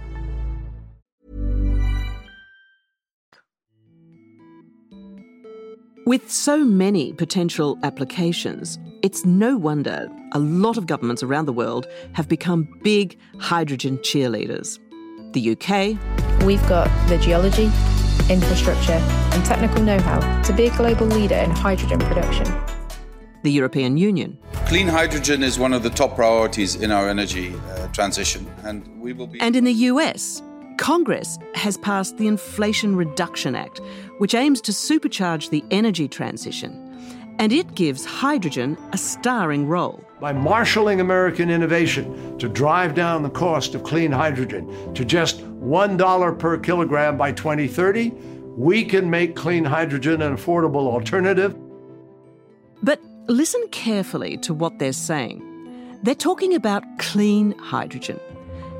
With 6.07 6.31
so 6.31 6.65
many 6.65 7.13
potential 7.13 7.77
applications, 7.83 8.79
it's 9.03 9.23
no 9.23 9.55
wonder 9.55 10.09
a 10.31 10.39
lot 10.39 10.75
of 10.75 10.87
governments 10.87 11.21
around 11.21 11.45
the 11.45 11.53
world 11.53 11.85
have 12.13 12.27
become 12.27 12.67
big 12.81 13.19
hydrogen 13.39 13.99
cheerleaders. 13.99 14.79
The 15.33 15.51
UK. 15.51 16.43
We've 16.43 16.67
got 16.67 16.89
the 17.07 17.19
geology, 17.19 17.65
infrastructure, 18.31 18.93
and 18.93 19.45
technical 19.45 19.83
know 19.83 19.99
how 19.99 20.41
to 20.41 20.53
be 20.53 20.65
a 20.65 20.75
global 20.75 21.05
leader 21.05 21.35
in 21.35 21.51
hydrogen 21.51 21.99
production. 21.99 22.47
The 23.43 23.51
European 23.51 23.95
Union. 23.95 24.39
Clean 24.65 24.87
hydrogen 24.87 25.43
is 25.43 25.59
one 25.59 25.71
of 25.71 25.83
the 25.83 25.91
top 25.91 26.15
priorities 26.15 26.75
in 26.75 26.91
our 26.91 27.09
energy 27.09 27.53
uh, 27.53 27.87
transition, 27.89 28.51
and 28.63 28.87
we 28.99 29.13
will 29.13 29.27
be. 29.27 29.39
And 29.39 29.55
in 29.55 29.65
the 29.65 29.73
US, 29.91 30.41
Congress 30.81 31.37
has 31.53 31.77
passed 31.77 32.17
the 32.17 32.25
Inflation 32.25 32.95
Reduction 32.95 33.53
Act, 33.53 33.79
which 34.17 34.33
aims 34.33 34.59
to 34.61 34.71
supercharge 34.71 35.51
the 35.51 35.63
energy 35.69 36.07
transition. 36.07 36.71
And 37.37 37.53
it 37.53 37.75
gives 37.75 38.03
hydrogen 38.03 38.75
a 38.91 38.97
starring 38.97 39.67
role. 39.67 40.03
By 40.19 40.33
marshalling 40.33 40.99
American 40.99 41.51
innovation 41.51 42.35
to 42.39 42.49
drive 42.49 42.95
down 42.95 43.21
the 43.21 43.29
cost 43.29 43.75
of 43.75 43.83
clean 43.83 44.11
hydrogen 44.11 44.91
to 44.95 45.05
just 45.05 45.41
$1 45.41 46.39
per 46.39 46.57
kilogram 46.57 47.15
by 47.15 47.31
2030, 47.31 48.09
we 48.57 48.83
can 48.83 49.07
make 49.07 49.35
clean 49.35 49.63
hydrogen 49.63 50.23
an 50.23 50.35
affordable 50.35 50.91
alternative. 50.91 51.55
But 52.81 52.99
listen 53.27 53.63
carefully 53.69 54.35
to 54.37 54.53
what 54.55 54.79
they're 54.79 54.93
saying. 54.93 55.43
They're 56.01 56.15
talking 56.15 56.55
about 56.55 56.83
clean 56.97 57.55
hydrogen. 57.59 58.19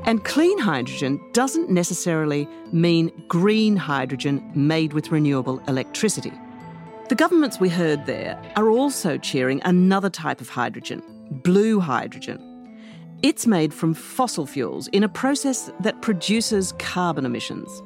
And 0.04 0.24
clean 0.24 0.58
hydrogen 0.58 1.20
doesn't 1.32 1.70
necessarily 1.70 2.48
mean 2.72 3.12
green 3.28 3.76
hydrogen 3.76 4.50
made 4.52 4.92
with 4.92 5.12
renewable 5.12 5.62
electricity. 5.68 6.32
The 7.08 7.14
governments 7.14 7.60
we 7.60 7.68
heard 7.68 8.04
there 8.06 8.40
are 8.56 8.68
also 8.68 9.16
cheering 9.16 9.60
another 9.64 10.10
type 10.10 10.40
of 10.40 10.48
hydrogen, 10.48 11.02
blue 11.30 11.78
hydrogen. 11.78 12.40
It's 13.22 13.46
made 13.46 13.72
from 13.72 13.94
fossil 13.94 14.44
fuels 14.44 14.88
in 14.88 15.04
a 15.04 15.08
process 15.08 15.70
that 15.78 16.02
produces 16.02 16.72
carbon 16.80 17.24
emissions. 17.24 17.82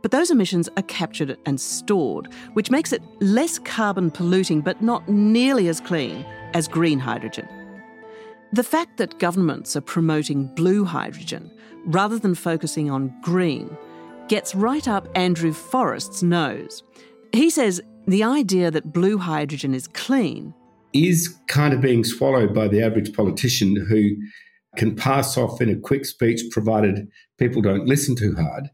But 0.00 0.12
those 0.12 0.30
emissions 0.30 0.70
are 0.78 0.82
captured 0.84 1.36
and 1.44 1.60
stored, 1.60 2.32
which 2.54 2.70
makes 2.70 2.92
it 2.92 3.02
less 3.20 3.58
carbon 3.58 4.10
polluting 4.10 4.62
but 4.62 4.80
not 4.80 5.06
nearly 5.10 5.68
as 5.68 5.80
clean 5.80 6.24
as 6.54 6.68
green 6.68 6.98
hydrogen. 6.98 7.48
The 8.52 8.62
fact 8.62 8.98
that 8.98 9.18
governments 9.18 9.74
are 9.76 9.80
promoting 9.80 10.46
blue 10.54 10.84
hydrogen 10.84 11.50
rather 11.86 12.18
than 12.18 12.34
focusing 12.34 12.90
on 12.90 13.14
green 13.22 13.76
gets 14.28 14.54
right 14.54 14.86
up 14.86 15.08
Andrew 15.14 15.52
Forrest's 15.52 16.22
nose. 16.22 16.82
He 17.32 17.50
says 17.50 17.80
the 18.06 18.22
idea 18.22 18.70
that 18.70 18.92
blue 18.92 19.18
hydrogen 19.18 19.74
is 19.74 19.88
clean 19.88 20.54
is 20.92 21.36
kind 21.48 21.74
of 21.74 21.80
being 21.80 22.04
swallowed 22.04 22.54
by 22.54 22.68
the 22.68 22.80
average 22.80 23.12
politician 23.12 23.74
who 23.88 24.10
can 24.76 24.94
pass 24.94 25.36
off 25.36 25.60
in 25.60 25.68
a 25.68 25.76
quick 25.76 26.04
speech, 26.04 26.40
provided 26.52 27.08
people 27.38 27.60
don't 27.60 27.86
listen 27.86 28.14
too 28.14 28.34
hard, 28.36 28.70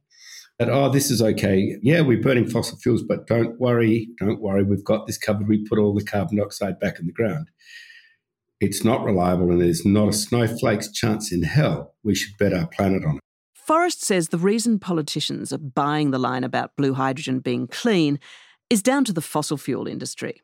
that, 0.59 0.69
oh, 0.69 0.91
this 0.91 1.11
is 1.11 1.23
okay. 1.23 1.77
Yeah, 1.83 2.03
we're 2.03 2.21
burning 2.21 2.47
fossil 2.47 2.77
fuels, 2.79 3.03
but 3.03 3.27
don't 3.27 3.59
worry, 3.59 4.09
don't 4.19 4.43
worry, 4.43 4.63
we've 4.63 4.85
got 4.85 5.07
this 5.07 5.17
covered. 5.17 5.49
We 5.49 5.65
put 5.65 5.79
all 5.79 5.95
the 5.95 6.05
carbon 6.05 6.37
dioxide 6.37 6.79
back 6.79 6.99
in 6.99 7.07
the 7.07 7.13
ground 7.13 7.49
it's 8.61 8.85
not 8.85 9.05
reliable 9.05 9.51
and 9.51 9.61
there's 9.61 9.87
not 9.87 10.09
a 10.09 10.13
snowflake's 10.13 10.93
chance 10.93 11.33
in 11.33 11.43
hell 11.43 11.95
we 12.05 12.15
should 12.15 12.37
bet 12.39 12.53
our 12.53 12.67
planet 12.67 13.05
on 13.05 13.17
it. 13.17 13.21
Forrest 13.55 14.03
says 14.03 14.29
the 14.29 14.39
reason 14.39 14.79
politicians 14.79 15.53
are 15.53 15.59
buying 15.59 16.11
the 16.11 16.19
line 16.19 16.45
about 16.45 16.77
blue 16.77 16.95
hydrogen 16.95 17.41
being 17.41 17.67
clean 17.67 18.19
is 18.69 18.83
down 18.83 19.05
to 19.05 19.13
the 19.13 19.21
fossil 19.21 19.57
fuel 19.57 19.87
industry. 19.87 20.43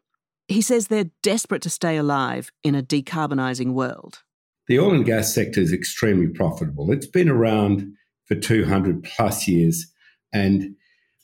He 0.49 0.63
says 0.63 0.89
they're 0.89 1.11
desperate 1.23 1.63
to 1.63 1.71
stay 1.71 1.97
alive 1.97 2.53
in 2.63 2.75
a 2.75 2.83
decarbonising 2.83 3.73
world. 3.73 4.23
The 4.69 4.79
oil 4.79 4.95
and 4.95 5.05
gas 5.05 5.35
sector 5.35 5.61
is 5.61 5.73
extremely 5.73 6.29
profitable. 6.29 6.91
It's 6.93 7.07
been 7.07 7.29
around 7.29 7.93
for 8.27 8.35
200 8.35 9.03
plus 9.05 9.47
years, 9.47 9.93
and 10.33 10.75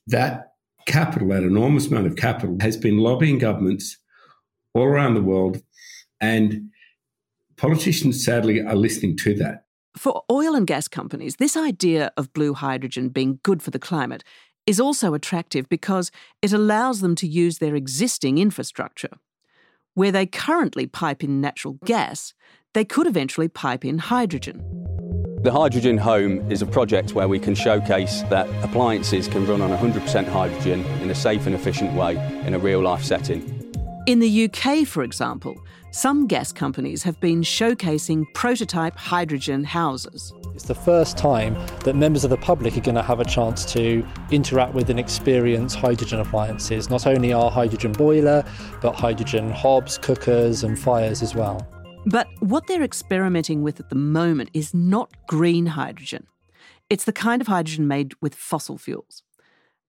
that 0.06 0.52
capital, 0.86 1.28
that 1.28 1.42
enormous 1.42 1.88
amount 1.88 2.06
of 2.06 2.16
capital, 2.16 2.56
has 2.60 2.76
been 2.76 2.98
lobbying 2.98 3.38
governments 3.38 3.96
all 4.74 4.84
around 4.84 5.14
the 5.14 5.22
world 5.22 5.60
and 6.20 6.71
Politicians, 7.62 8.24
sadly, 8.24 8.60
are 8.60 8.74
listening 8.74 9.16
to 9.18 9.34
that. 9.34 9.66
For 9.96 10.24
oil 10.28 10.56
and 10.56 10.66
gas 10.66 10.88
companies, 10.88 11.36
this 11.36 11.56
idea 11.56 12.10
of 12.16 12.32
blue 12.32 12.54
hydrogen 12.54 13.08
being 13.08 13.38
good 13.44 13.62
for 13.62 13.70
the 13.70 13.78
climate 13.78 14.24
is 14.66 14.80
also 14.80 15.14
attractive 15.14 15.68
because 15.68 16.10
it 16.42 16.52
allows 16.52 17.02
them 17.02 17.14
to 17.14 17.26
use 17.28 17.58
their 17.58 17.76
existing 17.76 18.38
infrastructure. 18.38 19.10
Where 19.94 20.10
they 20.10 20.26
currently 20.26 20.88
pipe 20.88 21.22
in 21.22 21.40
natural 21.40 21.78
gas, 21.84 22.34
they 22.74 22.84
could 22.84 23.06
eventually 23.06 23.46
pipe 23.46 23.84
in 23.84 23.98
hydrogen. 23.98 24.64
The 25.44 25.52
Hydrogen 25.52 25.98
Home 25.98 26.50
is 26.50 26.62
a 26.62 26.66
project 26.66 27.14
where 27.14 27.28
we 27.28 27.38
can 27.38 27.54
showcase 27.54 28.22
that 28.22 28.48
appliances 28.64 29.28
can 29.28 29.46
run 29.46 29.60
on 29.60 29.70
100% 29.70 30.26
hydrogen 30.26 30.84
in 31.00 31.10
a 31.10 31.14
safe 31.14 31.46
and 31.46 31.54
efficient 31.54 31.92
way 31.94 32.16
in 32.44 32.54
a 32.54 32.58
real 32.58 32.80
life 32.80 33.04
setting. 33.04 33.61
In 34.04 34.18
the 34.18 34.50
UK, 34.50 34.84
for 34.84 35.04
example, 35.04 35.64
some 35.92 36.26
gas 36.26 36.50
companies 36.50 37.04
have 37.04 37.20
been 37.20 37.42
showcasing 37.42 38.24
prototype 38.34 38.96
hydrogen 38.96 39.62
houses. 39.62 40.32
It's 40.56 40.64
the 40.64 40.74
first 40.74 41.16
time 41.16 41.54
that 41.84 41.94
members 41.94 42.24
of 42.24 42.30
the 42.30 42.36
public 42.36 42.76
are 42.76 42.80
going 42.80 42.96
to 42.96 43.02
have 43.02 43.20
a 43.20 43.24
chance 43.24 43.64
to 43.74 44.04
interact 44.32 44.74
with 44.74 44.90
and 44.90 44.98
experience 44.98 45.72
hydrogen 45.72 46.18
appliances, 46.18 46.90
not 46.90 47.06
only 47.06 47.32
our 47.32 47.48
hydrogen 47.48 47.92
boiler, 47.92 48.44
but 48.80 48.96
hydrogen 48.96 49.52
hobs, 49.52 49.98
cookers, 49.98 50.64
and 50.64 50.76
fires 50.76 51.22
as 51.22 51.36
well. 51.36 51.64
But 52.04 52.26
what 52.40 52.66
they're 52.66 52.82
experimenting 52.82 53.62
with 53.62 53.78
at 53.78 53.88
the 53.88 53.94
moment 53.94 54.50
is 54.52 54.74
not 54.74 55.12
green 55.28 55.66
hydrogen. 55.66 56.26
It's 56.90 57.04
the 57.04 57.12
kind 57.12 57.40
of 57.40 57.46
hydrogen 57.46 57.86
made 57.86 58.14
with 58.20 58.34
fossil 58.34 58.78
fuels. 58.78 59.22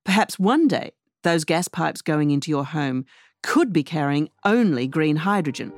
Perhaps 0.03 0.38
one 0.38 0.67
day, 0.67 0.91
those 1.24 1.46
gas 1.46 1.67
pipes 1.67 2.03
going 2.03 2.29
into 2.29 2.51
your 2.51 2.65
home 2.65 3.05
could 3.43 3.71
be 3.71 3.83
carrying 3.83 4.29
only 4.45 4.88
green 4.88 5.15
hydrogen. 5.15 5.71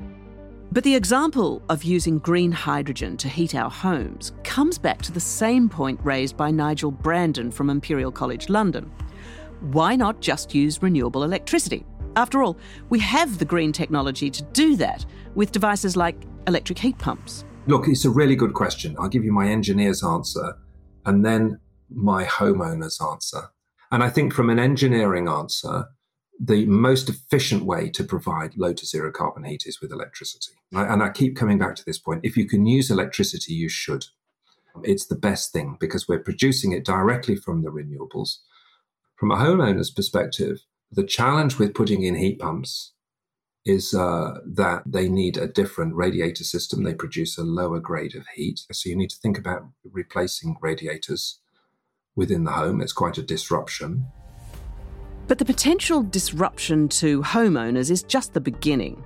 But 0.72 0.84
the 0.84 0.96
example 0.96 1.62
of 1.70 1.84
using 1.84 2.20
green 2.20 2.52
hydrogen 2.52 3.18
to 3.18 3.28
heat 3.28 3.56
our 3.56 3.70
homes 3.70 4.34
comes 4.44 4.78
back 4.78 5.02
to 5.04 5.12
the 5.12 5.20
same 5.20 5.68
point 5.68 6.00
raised 6.04 6.38
by 6.38 6.52
Nigel 6.52 6.92
Brandon 6.92 7.52
from 7.52 7.70
Imperial 7.70 8.12
College 8.12 8.50
London. 8.50 8.92
Why 9.62 9.96
not 9.96 10.22
just 10.22 10.54
use 10.54 10.82
renewable 10.82 11.24
electricity? 11.24 11.86
After 12.16 12.44
all, 12.44 12.58
we 12.90 13.00
have 13.00 13.40
the 13.40 13.46
green 13.46 13.72
technology 13.72 14.30
to 14.30 14.44
do 14.54 14.76
that 14.78 15.06
with 15.34 15.52
devices 15.52 15.98
like 15.98 16.16
electric 16.48 16.80
heat 16.80 16.98
pumps. 16.98 17.46
Look, 17.68 17.88
it's 17.88 18.06
a 18.06 18.10
really 18.10 18.36
good 18.36 18.54
question. 18.54 18.96
I'll 19.00 19.10
give 19.10 19.24
you 19.24 19.34
my 19.34 19.48
engineer's 19.48 20.04
answer 20.04 20.56
and 21.06 21.26
then 21.26 21.60
my 21.90 22.26
homeowner's 22.26 23.00
answer. 23.02 23.50
And 23.92 24.04
I 24.04 24.10
think 24.10 24.34
from 24.34 24.50
an 24.50 24.60
engineering 24.60 25.28
answer, 25.28 25.86
the 26.40 26.66
most 26.66 27.10
efficient 27.10 27.64
way 27.64 27.90
to 27.90 28.04
provide 28.04 28.58
low 28.58 28.74
to 28.74 28.86
zero 28.86 29.12
carbon 29.12 29.46
heat 29.46 29.64
is 29.66 29.80
with 29.82 29.92
electricity. 29.92 30.54
And 30.72 31.02
I 31.02 31.10
keep 31.10 31.36
coming 31.36 31.58
back 31.58 31.76
to 31.76 31.86
this 31.86 31.98
point. 31.98 32.22
If 32.24 32.36
you 32.36 32.48
can 32.48 32.66
use 32.66 32.92
electricity, 32.92 33.54
you 33.54 33.70
should. 33.70 34.06
It's 34.84 35.06
the 35.06 35.16
best 35.16 35.54
thing 35.54 35.78
because 35.80 36.08
we're 36.08 36.20
producing 36.20 36.74
it 36.74 36.84
directly 36.84 37.36
from 37.36 37.64
the 37.64 37.72
renewables. 37.72 38.40
From 39.16 39.32
a 39.32 39.38
homeowner's 39.38 39.92
perspective, 39.92 40.60
the 40.92 41.06
challenge 41.06 41.58
with 41.58 41.74
putting 41.74 42.04
in 42.04 42.16
heat 42.16 42.40
pumps 42.40 42.92
is 43.66 43.94
uh, 43.94 44.40
that 44.46 44.84
they 44.86 45.08
need 45.08 45.38
a 45.38 45.48
different 45.48 45.96
radiator 45.96 46.44
system. 46.44 46.84
They 46.84 46.94
produce 46.94 47.38
a 47.38 47.44
lower 47.44 47.80
grade 47.80 48.16
of 48.16 48.28
heat. 48.36 48.62
So 48.72 48.90
you 48.90 48.96
need 48.96 49.10
to 49.10 49.18
think 49.18 49.38
about 49.38 49.68
replacing 49.84 50.58
radiators 50.62 51.40
within 52.16 52.44
the 52.44 52.52
home. 52.52 52.82
It's 52.82 52.94
quite 52.94 53.18
a 53.18 53.24
disruption. 53.24 54.08
But 55.28 55.40
the 55.40 55.46
potential 55.46 56.04
disruption 56.04 56.88
to 56.90 57.22
homeowners 57.24 57.90
is 57.90 58.04
just 58.04 58.34
the 58.34 58.42
beginning. 58.42 59.04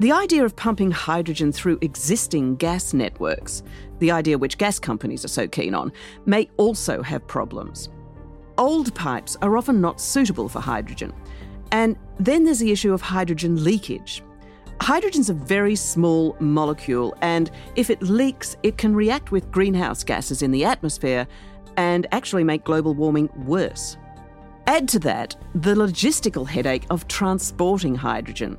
The 0.00 0.12
idea 0.12 0.44
of 0.44 0.56
pumping 0.56 0.90
hydrogen 0.90 1.52
through 1.52 1.78
existing 1.80 2.56
gas 2.56 2.92
networks, 2.92 3.62
the 3.98 4.10
idea 4.10 4.38
which 4.38 4.58
gas 4.58 4.78
companies 4.78 5.24
are 5.24 5.28
so 5.28 5.46
keen 5.46 5.74
on, 5.74 5.92
may 6.26 6.48
also 6.56 7.02
have 7.02 7.26
problems. 7.26 7.88
Old 8.58 8.94
pipes 8.94 9.36
are 9.42 9.56
often 9.56 9.80
not 9.80 10.00
suitable 10.00 10.48
for 10.48 10.60
hydrogen. 10.60 11.12
And 11.70 11.96
then 12.18 12.44
there's 12.44 12.58
the 12.58 12.72
issue 12.72 12.92
of 12.92 13.00
hydrogen 13.00 13.62
leakage. 13.62 14.22
Hydrogen's 14.80 15.30
a 15.30 15.34
very 15.34 15.76
small 15.76 16.36
molecule, 16.40 17.14
and 17.20 17.50
if 17.76 17.90
it 17.90 18.02
leaks, 18.02 18.56
it 18.62 18.78
can 18.78 18.94
react 18.94 19.32
with 19.32 19.50
greenhouse 19.50 20.02
gases 20.02 20.42
in 20.42 20.50
the 20.50 20.64
atmosphere 20.64 21.26
and 21.76 22.06
actually 22.10 22.44
make 22.44 22.64
global 22.64 22.94
warming 22.94 23.28
worse. 23.44 23.96
Add 24.68 24.86
to 24.88 24.98
that 24.98 25.34
the 25.54 25.74
logistical 25.74 26.46
headache 26.46 26.84
of 26.90 27.08
transporting 27.08 27.94
hydrogen. 27.94 28.58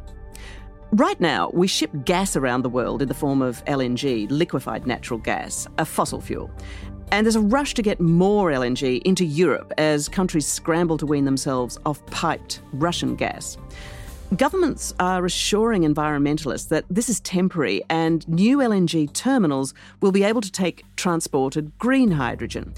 Right 0.91 1.21
now, 1.21 1.51
we 1.53 1.67
ship 1.67 1.91
gas 2.03 2.35
around 2.35 2.63
the 2.63 2.69
world 2.69 3.03
in 3.03 3.07
the 3.07 3.13
form 3.13 3.43
of 3.43 3.63
LNG, 3.65 4.25
liquefied 4.31 4.87
natural 4.87 5.19
gas, 5.19 5.67
a 5.77 5.85
fossil 5.85 6.19
fuel. 6.19 6.49
And 7.11 7.27
there's 7.27 7.35
a 7.35 7.41
rush 7.41 7.75
to 7.75 7.83
get 7.83 8.01
more 8.01 8.49
LNG 8.49 9.03
into 9.03 9.23
Europe 9.23 9.71
as 9.77 10.09
countries 10.09 10.47
scramble 10.47 10.97
to 10.97 11.05
wean 11.05 11.25
themselves 11.25 11.77
off 11.85 12.03
piped 12.07 12.61
Russian 12.73 13.15
gas. 13.15 13.59
Governments 14.35 14.93
are 14.99 15.25
assuring 15.25 15.83
environmentalists 15.83 16.69
that 16.69 16.85
this 16.89 17.09
is 17.09 17.19
temporary 17.21 17.83
and 17.89 18.27
new 18.27 18.59
LNG 18.59 19.11
terminals 19.13 19.73
will 20.01 20.11
be 20.11 20.23
able 20.23 20.41
to 20.41 20.51
take 20.51 20.85
transported 20.95 21.77
green 21.77 22.11
hydrogen. 22.11 22.73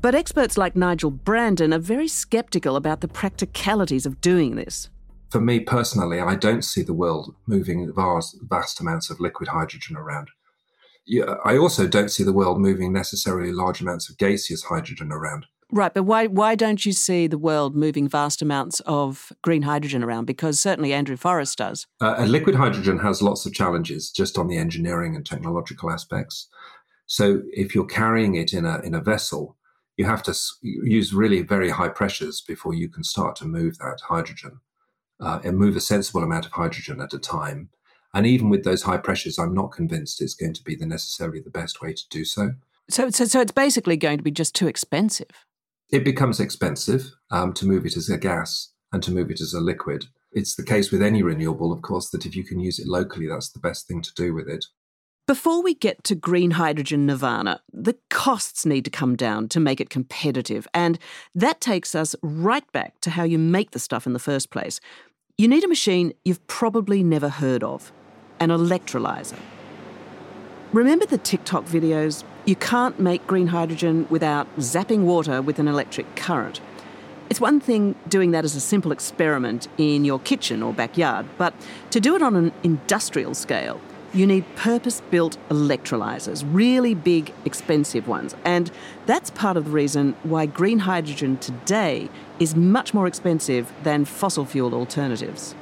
But 0.00 0.14
experts 0.14 0.58
like 0.58 0.76
Nigel 0.76 1.10
Brandon 1.10 1.72
are 1.72 1.78
very 1.78 2.08
sceptical 2.08 2.76
about 2.76 3.00
the 3.00 3.08
practicalities 3.08 4.04
of 4.04 4.20
doing 4.20 4.56
this 4.56 4.90
for 5.30 5.40
me 5.40 5.60
personally, 5.60 6.20
I 6.20 6.34
don't 6.34 6.64
see 6.64 6.82
the 6.82 6.94
world 6.94 7.34
moving 7.46 7.92
vast, 7.92 8.38
vast 8.42 8.80
amounts 8.80 9.10
of 9.10 9.20
liquid 9.20 9.48
hydrogen 9.48 9.96
around. 9.96 10.30
I 11.44 11.56
also 11.56 11.86
don't 11.86 12.10
see 12.10 12.24
the 12.24 12.32
world 12.32 12.58
moving 12.58 12.92
necessarily 12.92 13.52
large 13.52 13.80
amounts 13.80 14.08
of 14.08 14.18
gaseous 14.18 14.64
hydrogen 14.64 15.12
around. 15.12 15.46
Right, 15.72 15.92
but 15.92 16.04
why 16.04 16.26
why 16.28 16.54
don't 16.54 16.86
you 16.86 16.92
see 16.92 17.26
the 17.26 17.38
world 17.38 17.74
moving 17.74 18.08
vast 18.08 18.40
amounts 18.40 18.80
of 18.86 19.32
green 19.42 19.62
hydrogen 19.62 20.04
around? 20.04 20.24
Because 20.24 20.60
certainly 20.60 20.92
Andrew 20.92 21.16
Forrest 21.16 21.58
does. 21.58 21.86
Uh, 22.00 22.24
liquid 22.24 22.54
hydrogen 22.54 23.00
has 23.00 23.20
lots 23.20 23.46
of 23.46 23.52
challenges 23.52 24.10
just 24.10 24.38
on 24.38 24.46
the 24.46 24.58
engineering 24.58 25.16
and 25.16 25.26
technological 25.26 25.90
aspects. 25.90 26.48
So 27.06 27.42
if 27.52 27.74
you're 27.74 27.86
carrying 27.86 28.36
it 28.36 28.52
in 28.52 28.64
a 28.64 28.80
in 28.80 28.94
a 28.94 29.00
vessel, 29.00 29.56
you 29.96 30.04
have 30.04 30.22
to 30.24 30.34
use 30.62 31.12
really 31.12 31.42
very 31.42 31.70
high 31.70 31.88
pressures 31.88 32.40
before 32.40 32.74
you 32.74 32.88
can 32.88 33.02
start 33.02 33.34
to 33.36 33.44
move 33.44 33.78
that 33.78 33.98
hydrogen 34.08 34.60
uh, 35.20 35.40
and 35.42 35.58
move 35.58 35.74
a 35.74 35.80
sensible 35.80 36.22
amount 36.22 36.46
of 36.46 36.52
hydrogen 36.52 37.00
at 37.00 37.12
a 37.12 37.18
time. 37.18 37.70
And 38.14 38.24
even 38.24 38.50
with 38.50 38.64
those 38.64 38.84
high 38.84 38.98
pressures, 38.98 39.38
I'm 39.38 39.52
not 39.52 39.72
convinced 39.72 40.22
it's 40.22 40.34
going 40.34 40.54
to 40.54 40.62
be 40.62 40.76
the 40.76 40.86
necessarily 40.86 41.40
the 41.40 41.50
best 41.50 41.82
way 41.82 41.92
to 41.92 42.08
do 42.08 42.24
so. 42.24 42.52
So, 42.88 43.10
so, 43.10 43.24
so 43.24 43.40
it's 43.40 43.52
basically 43.52 43.96
going 43.96 44.18
to 44.18 44.24
be 44.24 44.30
just 44.30 44.54
too 44.54 44.68
expensive. 44.68 45.44
It 45.90 46.04
becomes 46.04 46.40
expensive 46.40 47.12
um, 47.30 47.52
to 47.54 47.66
move 47.66 47.86
it 47.86 47.96
as 47.96 48.08
a 48.08 48.18
gas 48.18 48.72
and 48.92 49.02
to 49.04 49.12
move 49.12 49.30
it 49.30 49.40
as 49.40 49.52
a 49.52 49.60
liquid. 49.60 50.06
It's 50.32 50.56
the 50.56 50.64
case 50.64 50.90
with 50.90 51.02
any 51.02 51.22
renewable, 51.22 51.72
of 51.72 51.82
course, 51.82 52.10
that 52.10 52.26
if 52.26 52.34
you 52.34 52.44
can 52.44 52.58
use 52.58 52.78
it 52.78 52.88
locally, 52.88 53.28
that's 53.28 53.50
the 53.50 53.60
best 53.60 53.86
thing 53.86 54.02
to 54.02 54.12
do 54.14 54.34
with 54.34 54.48
it. 54.48 54.64
Before 55.26 55.62
we 55.62 55.74
get 55.74 56.04
to 56.04 56.14
green 56.14 56.52
hydrogen 56.52 57.06
nirvana, 57.06 57.60
the 57.72 57.96
costs 58.10 58.64
need 58.64 58.84
to 58.84 58.90
come 58.90 59.16
down 59.16 59.48
to 59.48 59.58
make 59.58 59.80
it 59.80 59.90
competitive. 59.90 60.68
And 60.72 60.98
that 61.34 61.60
takes 61.60 61.94
us 61.94 62.14
right 62.22 62.70
back 62.70 63.00
to 63.00 63.10
how 63.10 63.24
you 63.24 63.38
make 63.38 63.72
the 63.72 63.80
stuff 63.80 64.06
in 64.06 64.12
the 64.12 64.20
first 64.20 64.50
place. 64.50 64.78
You 65.38 65.48
need 65.48 65.64
a 65.64 65.68
machine 65.68 66.12
you've 66.24 66.46
probably 66.46 67.02
never 67.02 67.28
heard 67.28 67.64
of 67.64 67.92
an 68.38 68.50
electrolyser. 68.50 69.38
Remember 70.72 71.06
the 71.06 71.18
TikTok 71.18 71.64
videos? 71.64 72.22
You 72.46 72.54
can't 72.54 73.00
make 73.00 73.26
green 73.26 73.48
hydrogen 73.48 74.06
without 74.08 74.46
zapping 74.58 75.00
water 75.00 75.42
with 75.42 75.58
an 75.58 75.66
electric 75.66 76.14
current. 76.14 76.60
It's 77.28 77.40
one 77.40 77.58
thing 77.58 77.96
doing 78.08 78.30
that 78.30 78.44
as 78.44 78.54
a 78.54 78.60
simple 78.60 78.92
experiment 78.92 79.66
in 79.78 80.04
your 80.04 80.20
kitchen 80.20 80.62
or 80.62 80.72
backyard, 80.72 81.26
but 81.38 81.54
to 81.90 81.98
do 81.98 82.14
it 82.14 82.22
on 82.22 82.36
an 82.36 82.52
industrial 82.62 83.34
scale, 83.34 83.80
you 84.14 84.28
need 84.28 84.44
purpose 84.54 85.02
built 85.10 85.36
electrolyzers, 85.48 86.44
really 86.46 86.94
big, 86.94 87.32
expensive 87.44 88.06
ones. 88.06 88.36
And 88.44 88.70
that's 89.06 89.30
part 89.30 89.56
of 89.56 89.64
the 89.64 89.72
reason 89.72 90.14
why 90.22 90.46
green 90.46 90.78
hydrogen 90.78 91.38
today 91.38 92.08
is 92.38 92.54
much 92.54 92.94
more 92.94 93.08
expensive 93.08 93.72
than 93.82 94.04
fossil 94.04 94.44
fuel 94.44 94.72
alternatives. 94.72 95.56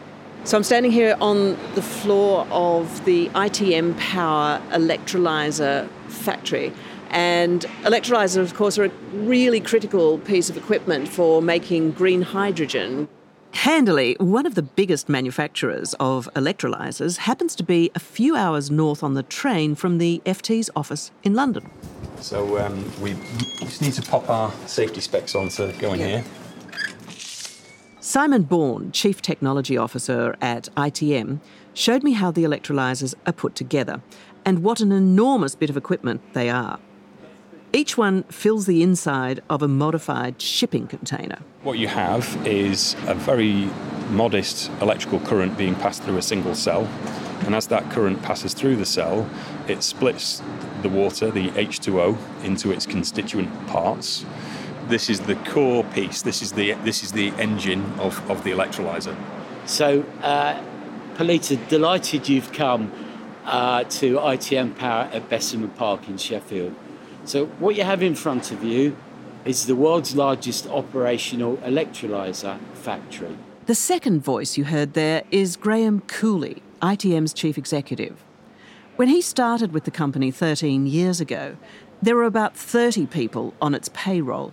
So 0.44 0.58
I'm 0.58 0.62
standing 0.62 0.92
here 0.92 1.16
on 1.22 1.56
the 1.74 1.80
floor 1.80 2.46
of 2.50 3.06
the 3.06 3.30
ITM 3.30 3.98
Power 3.98 4.60
electrolyzer 4.72 5.88
factory. 6.14 6.72
And 7.10 7.62
electrolyzers, 7.82 8.38
of 8.38 8.54
course, 8.54 8.78
are 8.78 8.84
a 8.84 8.90
really 9.12 9.60
critical 9.60 10.18
piece 10.18 10.50
of 10.50 10.56
equipment 10.56 11.08
for 11.08 11.40
making 11.42 11.92
green 11.92 12.22
hydrogen. 12.22 13.08
Handily, 13.52 14.16
one 14.18 14.46
of 14.46 14.56
the 14.56 14.62
biggest 14.62 15.08
manufacturers 15.08 15.94
of 16.00 16.28
electrolyzers, 16.34 17.18
happens 17.18 17.54
to 17.54 17.62
be 17.62 17.90
a 17.94 18.00
few 18.00 18.34
hours 18.34 18.68
north 18.68 19.04
on 19.04 19.14
the 19.14 19.22
train 19.22 19.76
from 19.76 19.98
the 19.98 20.20
FT's 20.26 20.70
office 20.74 21.12
in 21.22 21.34
London. 21.34 21.70
So 22.20 22.58
um, 22.58 22.84
we 23.00 23.14
just 23.60 23.80
need 23.80 23.92
to 23.92 24.02
pop 24.02 24.28
our 24.28 24.50
safety 24.66 25.00
specs 25.00 25.36
on 25.36 25.50
to 25.50 25.72
go 25.78 25.92
in 25.92 26.00
yeah. 26.00 26.06
here. 26.06 26.24
Simon 28.00 28.42
Bourne, 28.42 28.92
Chief 28.92 29.22
Technology 29.22 29.78
Officer 29.78 30.36
at 30.42 30.68
ITM, 30.76 31.38
showed 31.74 32.02
me 32.02 32.12
how 32.12 32.30
the 32.30 32.44
electrolyzers 32.44 33.14
are 33.26 33.32
put 33.32 33.54
together 33.54 34.02
and 34.44 34.62
what 34.62 34.80
an 34.80 34.92
enormous 34.92 35.54
bit 35.54 35.70
of 35.70 35.76
equipment 35.76 36.20
they 36.32 36.50
are. 36.50 36.78
Each 37.72 37.98
one 37.98 38.22
fills 38.24 38.66
the 38.66 38.82
inside 38.84 39.42
of 39.50 39.60
a 39.60 39.66
modified 39.66 40.40
shipping 40.40 40.86
container. 40.86 41.40
What 41.64 41.78
you 41.78 41.88
have 41.88 42.46
is 42.46 42.94
a 43.08 43.14
very 43.14 43.68
modest 44.10 44.70
electrical 44.80 45.18
current 45.20 45.58
being 45.58 45.74
passed 45.74 46.04
through 46.04 46.16
a 46.16 46.22
single 46.22 46.54
cell. 46.54 46.84
And 47.40 47.54
as 47.54 47.66
that 47.68 47.90
current 47.90 48.22
passes 48.22 48.54
through 48.54 48.76
the 48.76 48.86
cell, 48.86 49.28
it 49.66 49.82
splits 49.82 50.40
the 50.82 50.88
water, 50.88 51.32
the 51.32 51.48
H2O, 51.48 52.16
into 52.44 52.70
its 52.70 52.86
constituent 52.86 53.66
parts. 53.66 54.24
This 54.88 55.10
is 55.10 55.20
the 55.20 55.34
core 55.36 55.82
piece. 55.82 56.22
This 56.22 56.42
is 56.42 56.52
the 56.52 56.74
this 56.84 57.02
is 57.02 57.12
the 57.12 57.30
engine 57.38 57.84
of, 57.98 58.30
of 58.30 58.44
the 58.44 58.50
electrolyzer. 58.50 59.16
So, 59.66 60.04
uh, 60.22 60.62
Pilita, 61.16 61.68
delighted 61.68 62.28
you've 62.28 62.52
come 62.52 62.92
uh, 63.44 63.84
to 63.84 64.16
ITM 64.16 64.76
Power 64.76 65.08
at 65.12 65.28
Bessemer 65.28 65.68
Park 65.68 66.08
in 66.08 66.18
Sheffield. 66.18 66.74
So, 67.24 67.46
what 67.46 67.76
you 67.76 67.84
have 67.84 68.02
in 68.02 68.14
front 68.14 68.50
of 68.52 68.62
you 68.62 68.96
is 69.44 69.66
the 69.66 69.76
world's 69.76 70.16
largest 70.16 70.66
operational 70.66 71.56
electrolyser 71.58 72.58
factory. 72.74 73.36
The 73.66 73.74
second 73.74 74.22
voice 74.22 74.58
you 74.58 74.64
heard 74.64 74.94
there 74.94 75.22
is 75.30 75.56
Graham 75.56 76.00
Cooley, 76.02 76.62
ITM's 76.82 77.32
chief 77.32 77.56
executive. 77.56 78.22
When 78.96 79.08
he 79.08 79.20
started 79.20 79.72
with 79.72 79.84
the 79.84 79.90
company 79.90 80.30
13 80.30 80.86
years 80.86 81.20
ago, 81.20 81.56
there 82.00 82.14
were 82.14 82.24
about 82.24 82.56
30 82.56 83.06
people 83.06 83.54
on 83.60 83.74
its 83.74 83.88
payroll. 83.92 84.52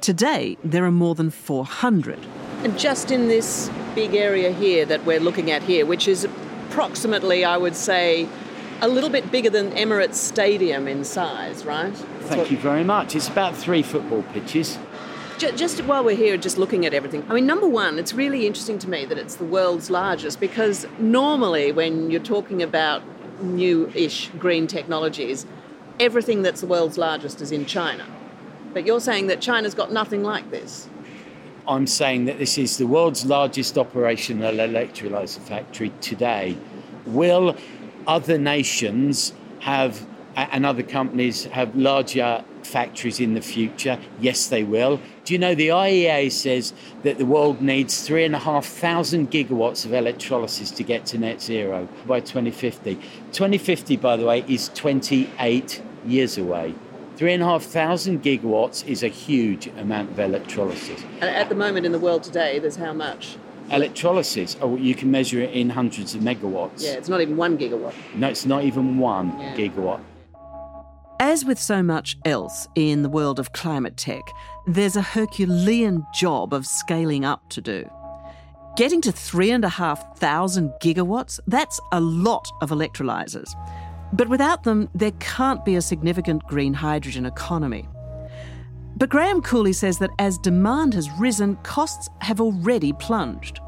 Today, 0.00 0.58
there 0.64 0.84
are 0.84 0.90
more 0.90 1.14
than 1.14 1.30
400. 1.30 2.18
And 2.64 2.76
just 2.76 3.12
in 3.12 3.28
this 3.28 3.70
big 3.94 4.14
area 4.14 4.52
here 4.52 4.84
that 4.86 5.04
we're 5.04 5.20
looking 5.20 5.50
at 5.50 5.62
here, 5.62 5.86
which 5.86 6.08
is 6.08 6.26
approximately, 6.72 7.44
I 7.44 7.58
would 7.58 7.76
say, 7.76 8.26
a 8.80 8.88
little 8.88 9.10
bit 9.10 9.30
bigger 9.30 9.50
than 9.50 9.72
Emirates 9.72 10.14
Stadium 10.14 10.88
in 10.88 11.04
size, 11.04 11.66
right? 11.66 11.94
Thank 12.22 12.50
you 12.50 12.56
very 12.56 12.82
much. 12.82 13.14
It's 13.14 13.28
about 13.28 13.54
three 13.54 13.82
football 13.82 14.22
pitches. 14.32 14.78
Just 15.36 15.84
while 15.84 16.02
we're 16.02 16.16
here, 16.16 16.38
just 16.38 16.56
looking 16.56 16.86
at 16.86 16.94
everything, 16.94 17.26
I 17.28 17.34
mean, 17.34 17.46
number 17.46 17.68
one, 17.68 17.98
it's 17.98 18.14
really 18.14 18.46
interesting 18.46 18.78
to 18.78 18.88
me 18.88 19.04
that 19.04 19.18
it's 19.18 19.34
the 19.36 19.44
world's 19.44 19.90
largest 19.90 20.40
because 20.40 20.86
normally 20.98 21.72
when 21.72 22.10
you're 22.10 22.20
talking 22.20 22.62
about 22.62 23.02
new 23.42 23.90
ish 23.94 24.30
green 24.38 24.66
technologies, 24.66 25.44
everything 26.00 26.40
that's 26.40 26.62
the 26.62 26.66
world's 26.66 26.96
largest 26.96 27.42
is 27.42 27.52
in 27.52 27.66
China. 27.66 28.06
But 28.72 28.86
you're 28.86 29.00
saying 29.00 29.26
that 29.26 29.42
China's 29.42 29.74
got 29.74 29.92
nothing 29.92 30.22
like 30.22 30.50
this. 30.50 30.88
I'm 31.66 31.86
saying 31.86 32.24
that 32.24 32.38
this 32.38 32.58
is 32.58 32.76
the 32.76 32.86
world's 32.86 33.24
largest 33.24 33.78
operational 33.78 34.54
electrolyser 34.54 35.40
factory 35.40 35.92
today. 36.00 36.56
Will 37.06 37.56
other 38.06 38.38
nations 38.38 39.32
have 39.60 40.06
and 40.34 40.64
other 40.64 40.82
companies 40.82 41.44
have 41.44 41.76
larger 41.76 42.42
factories 42.62 43.20
in 43.20 43.34
the 43.34 43.40
future? 43.40 43.98
Yes, 44.18 44.48
they 44.48 44.64
will. 44.64 45.00
Do 45.24 45.34
you 45.34 45.38
know 45.38 45.54
the 45.54 45.68
IEA 45.68 46.32
says 46.32 46.72
that 47.02 47.18
the 47.18 47.26
world 47.26 47.60
needs 47.60 48.06
three 48.06 48.24
and 48.24 48.34
a 48.34 48.38
half 48.38 48.64
thousand 48.64 49.30
gigawatts 49.30 49.84
of 49.84 49.92
electrolysis 49.92 50.70
to 50.72 50.82
get 50.82 51.06
to 51.06 51.18
net 51.18 51.42
zero 51.42 51.86
by 52.06 52.20
2050? 52.20 52.94
2050, 53.32 53.96
by 53.98 54.16
the 54.16 54.24
way, 54.24 54.44
is 54.48 54.70
28 54.70 55.82
years 56.06 56.38
away. 56.38 56.74
Three 57.16 57.34
and 57.34 57.42
a 57.42 57.46
half 57.46 57.62
thousand 57.62 58.22
gigawatts 58.22 58.86
is 58.86 59.02
a 59.02 59.08
huge 59.08 59.66
amount 59.78 60.10
of 60.10 60.18
electrolysis. 60.18 61.02
And 61.20 61.24
at 61.24 61.48
the 61.48 61.54
moment 61.54 61.84
in 61.86 61.92
the 61.92 61.98
world 61.98 62.22
today, 62.22 62.58
there's 62.58 62.76
how 62.76 62.92
much? 62.92 63.36
Electrolysis, 63.70 64.56
oh, 64.60 64.76
you 64.76 64.94
can 64.94 65.10
measure 65.10 65.40
it 65.40 65.50
in 65.52 65.70
hundreds 65.70 66.14
of 66.14 66.22
megawatts. 66.22 66.82
Yeah, 66.82 66.92
it's 66.92 67.08
not 67.08 67.20
even 67.20 67.36
one 67.36 67.56
gigawatt. 67.58 67.94
No, 68.14 68.28
it's 68.28 68.46
not 68.46 68.64
even 68.64 68.98
one 68.98 69.38
Yeah. 69.38 69.54
gigawatt. 69.54 70.00
As 71.20 71.44
with 71.44 71.58
so 71.58 71.82
much 71.82 72.16
else 72.24 72.66
in 72.74 73.02
the 73.02 73.08
world 73.08 73.38
of 73.38 73.52
climate 73.52 73.96
tech, 73.96 74.22
there's 74.66 74.96
a 74.96 75.02
Herculean 75.02 76.04
job 76.12 76.52
of 76.52 76.66
scaling 76.66 77.24
up 77.24 77.48
to 77.50 77.60
do. 77.60 77.88
Getting 78.76 79.00
to 79.02 79.12
3,500 79.12 80.72
gigawatts, 80.80 81.38
that's 81.46 81.78
a 81.92 82.00
lot 82.00 82.48
of 82.62 82.70
electrolyzers. 82.70 83.54
But 84.12 84.28
without 84.28 84.64
them, 84.64 84.90
there 84.94 85.12
can't 85.20 85.64
be 85.64 85.76
a 85.76 85.82
significant 85.82 86.42
green 86.44 86.74
hydrogen 86.74 87.24
economy. 87.24 87.88
But 88.96 89.08
Graham 89.08 89.40
Cooley 89.40 89.72
says 89.72 89.98
that 89.98 90.10
as 90.18 90.36
demand 90.38 90.92
has 90.94 91.10
risen, 91.12 91.56
costs 91.62 92.08
have 92.20 92.40
already 92.40 92.92
plunged. 92.92 93.60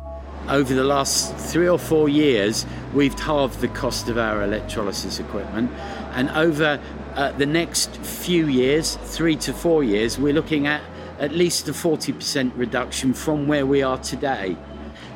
Over 0.49 0.75
the 0.75 0.85
last 0.85 1.35
three 1.37 1.67
or 1.67 1.79
four 1.79 2.11
years, 2.11 2.67
we've 2.93 3.19
halved 3.19 3.61
the 3.61 3.69
cost 3.69 4.11
of 4.11 4.19
our 4.19 4.43
electrolysis 4.43 5.19
equipment. 5.19 5.71
And 6.13 6.29
over 6.31 6.79
uh, 7.15 7.33
the 7.33 7.47
next 7.47 7.97
few 7.97 8.49
years, 8.49 8.97
three 8.97 9.37
to 9.37 9.55
four 9.55 9.83
years, 9.83 10.19
we're 10.19 10.35
looking 10.35 10.67
at 10.67 10.83
at 11.19 11.33
least 11.33 11.69
a 11.69 11.73
40% 11.73 12.53
reduction 12.55 13.15
from 13.15 13.49
where 13.49 13.65
we 13.65 13.83
are 13.83 13.99
today. 13.99 14.59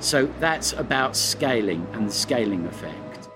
So 0.01 0.27
that's 0.41 0.73
about 0.73 1.17
scaling 1.17 1.87
and 1.93 2.09
the 2.09 2.13
scaling 2.13 2.65
effect. 2.67 3.29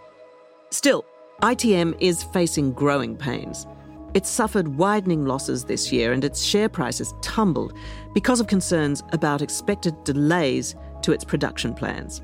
Still, 0.70 1.04
ITM 1.42 1.96
is 1.98 2.22
facing 2.22 2.72
growing 2.72 3.16
pains. 3.16 3.66
It 4.14 4.26
suffered 4.26 4.76
widening 4.76 5.26
losses 5.26 5.64
this 5.64 5.90
year 5.90 6.12
and 6.12 6.22
its 6.22 6.40
share 6.40 6.68
price 6.68 6.98
has 6.98 7.14
tumbled 7.20 7.72
because 8.14 8.38
of 8.38 8.46
concerns 8.46 9.02
about 9.12 9.42
expected 9.42 10.04
delays 10.04 10.76
to 11.02 11.10
its 11.10 11.24
production 11.24 11.74
plans. 11.74 12.22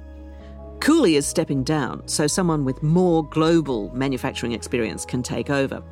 Cooley 0.79 1.17
is 1.17 1.27
stepping 1.27 1.65
down 1.65 2.07
so 2.07 2.29
someone 2.29 2.65
with 2.65 2.81
more 2.85 3.25
global 3.25 3.91
manufacturing 3.93 4.53
experience 4.53 5.05
can 5.05 5.25
take 5.25 5.51
over. 5.51 5.83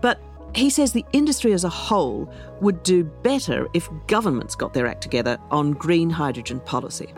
But 0.00 0.20
he 0.52 0.68
says 0.68 0.90
the 0.90 1.06
industry 1.12 1.52
as 1.52 1.62
a 1.62 1.68
whole 1.68 2.34
would 2.60 2.82
do 2.82 3.04
better 3.04 3.68
if 3.74 3.88
governments 4.08 4.56
got 4.56 4.74
their 4.74 4.88
act 4.88 5.02
together 5.02 5.38
on 5.52 5.70
green 5.70 6.10
hydrogen 6.10 6.58
policy. 6.58 7.14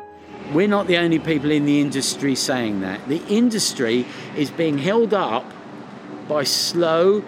We're 0.52 0.68
not 0.68 0.86
the 0.86 0.98
only 0.98 1.18
people 1.18 1.50
in 1.50 1.64
the 1.64 1.80
industry 1.80 2.34
saying 2.34 2.82
that. 2.82 3.08
The 3.08 3.24
industry 3.28 4.04
is 4.36 4.50
being 4.50 4.78
held 4.78 5.14
up 5.14 5.50
by 6.28 6.44
slow 6.44 7.24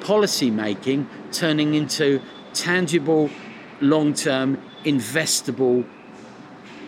policy 0.00 0.50
making 0.50 1.08
turning 1.32 1.74
into 1.74 2.20
tangible, 2.54 3.30
long 3.80 4.14
term, 4.14 4.62
investable 4.84 5.86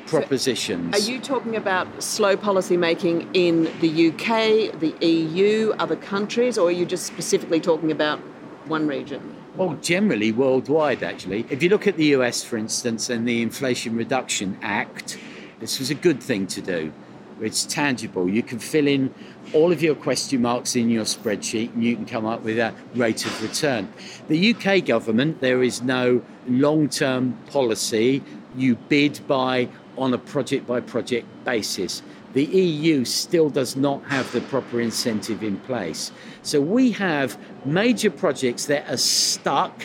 propositions. 0.06 0.94
Are 0.94 1.10
you 1.10 1.18
talking 1.20 1.56
about 1.56 2.02
slow 2.02 2.36
policy 2.36 2.76
making 2.76 3.28
in 3.34 3.64
the 3.80 4.08
UK, 4.10 4.78
the 4.78 4.94
EU, 5.04 5.72
other 5.78 5.96
countries, 5.96 6.56
or 6.56 6.68
are 6.68 6.72
you 6.72 6.86
just 6.86 7.06
specifically 7.06 7.60
talking 7.60 7.90
about 7.90 8.20
one 8.66 8.86
region? 8.86 9.34
Well, 9.56 9.74
generally 9.80 10.32
worldwide, 10.32 11.02
actually. 11.02 11.46
If 11.50 11.62
you 11.62 11.68
look 11.68 11.86
at 11.86 11.96
the 11.96 12.06
US, 12.16 12.42
for 12.42 12.56
instance, 12.56 13.10
and 13.10 13.26
the 13.26 13.42
Inflation 13.42 13.96
Reduction 13.96 14.58
Act, 14.62 15.18
this 15.64 15.78
was 15.78 15.88
a 15.88 15.94
good 15.94 16.22
thing 16.22 16.46
to 16.46 16.60
do. 16.60 16.92
It's 17.40 17.64
tangible. 17.64 18.28
You 18.28 18.42
can 18.42 18.58
fill 18.58 18.86
in 18.86 19.14
all 19.54 19.72
of 19.72 19.82
your 19.82 19.94
question 19.94 20.42
marks 20.42 20.76
in 20.76 20.90
your 20.90 21.04
spreadsheet 21.04 21.72
and 21.72 21.82
you 21.82 21.96
can 21.96 22.04
come 22.04 22.26
up 22.26 22.42
with 22.42 22.58
a 22.58 22.74
rate 22.94 23.24
of 23.24 23.42
return. 23.42 23.90
The 24.28 24.54
UK 24.54 24.84
government, 24.84 25.40
there 25.40 25.62
is 25.62 25.80
no 25.80 26.22
long 26.46 26.90
term 26.90 27.38
policy. 27.46 28.22
You 28.54 28.74
bid 28.74 29.26
by 29.26 29.70
on 29.96 30.12
a 30.12 30.18
project 30.18 30.66
by 30.66 30.80
project 30.80 31.26
basis. 31.46 32.02
The 32.34 32.44
EU 32.44 33.06
still 33.06 33.48
does 33.48 33.74
not 33.74 34.04
have 34.04 34.30
the 34.32 34.42
proper 34.42 34.82
incentive 34.82 35.42
in 35.42 35.56
place. 35.60 36.12
So 36.42 36.60
we 36.60 36.90
have 36.90 37.38
major 37.64 38.10
projects 38.10 38.66
that 38.66 38.86
are 38.90 38.98
stuck 38.98 39.84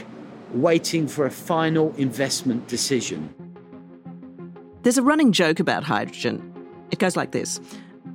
waiting 0.51 1.07
for 1.07 1.25
a 1.25 1.31
final 1.31 1.95
investment 1.95 2.67
decision. 2.67 3.48
There's 4.81 4.97
a 4.97 5.03
running 5.03 5.33
joke 5.33 5.59
about 5.59 5.83
hydrogen. 5.83 6.53
It 6.91 6.99
goes 6.99 7.17
like 7.17 7.31
this 7.31 7.59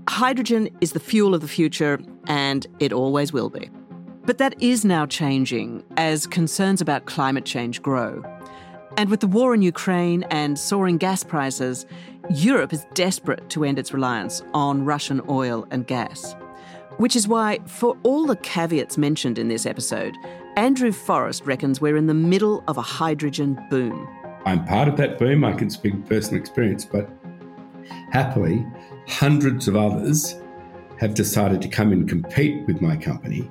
Hydrogen 0.09 0.71
is 0.81 0.93
the 0.93 1.01
fuel 1.01 1.35
of 1.35 1.43
the 1.43 1.49
future, 1.49 2.01
and 2.27 2.67
it 2.81 2.93
always 2.93 3.33
will 3.33 3.51
be. 3.51 3.71
But 4.25 4.39
that 4.39 4.61
is 4.63 4.85
now 4.85 5.05
changing 5.05 5.85
as 5.99 6.27
concerns 6.27 6.81
about 6.81 7.05
climate 7.05 7.45
change 7.45 7.83
grow. 7.83 8.23
And 8.97 9.11
with 9.11 9.21
the 9.21 9.27
war 9.27 9.55
in 9.55 9.61
Ukraine 9.61 10.23
and 10.31 10.59
soaring 10.59 10.97
gas 10.97 11.23
prices, 11.23 11.85
Europe 12.31 12.73
is 12.73 12.87
desperate 12.95 13.51
to 13.51 13.65
end 13.65 13.79
its 13.79 13.93
reliance 13.93 14.43
on 14.55 14.87
Russian 14.87 15.21
oil 15.29 15.67
and 15.71 15.87
gas. 15.87 16.35
Which 16.97 17.17
is 17.17 17.29
why, 17.29 17.59
for 17.67 17.99
all 18.05 18.25
the 18.25 18.37
caveats 18.37 18.97
mentioned 18.97 19.39
in 19.39 19.49
this 19.49 19.67
episode, 19.67 20.17
Andrew 20.57 20.93
Forrest 20.93 21.45
reckons 21.45 21.81
we're 21.81 21.97
in 21.97 22.07
the 22.07 22.15
middle 22.15 22.65
of 22.69 22.79
a 22.79 22.83
hydrogen 22.83 23.63
boom. 23.69 24.09
I'm 24.45 24.65
part 24.67 24.89
of 24.89 24.97
that 24.99 25.19
boom. 25.19 25.45
I 25.45 25.53
can 25.53 25.71
speak 25.71 26.07
personal 26.07 26.41
experience, 26.41 26.85
but 26.85 27.09
happily, 28.11 28.65
hundreds 29.09 29.69
of 29.69 29.77
others 29.77 30.37
have 30.99 31.15
decided 31.15 31.63
to 31.63 31.69
come 31.69 31.93
and 31.93 32.09
compete 32.09 32.67
with 32.67 32.81
my 32.81 32.97
company, 32.97 33.51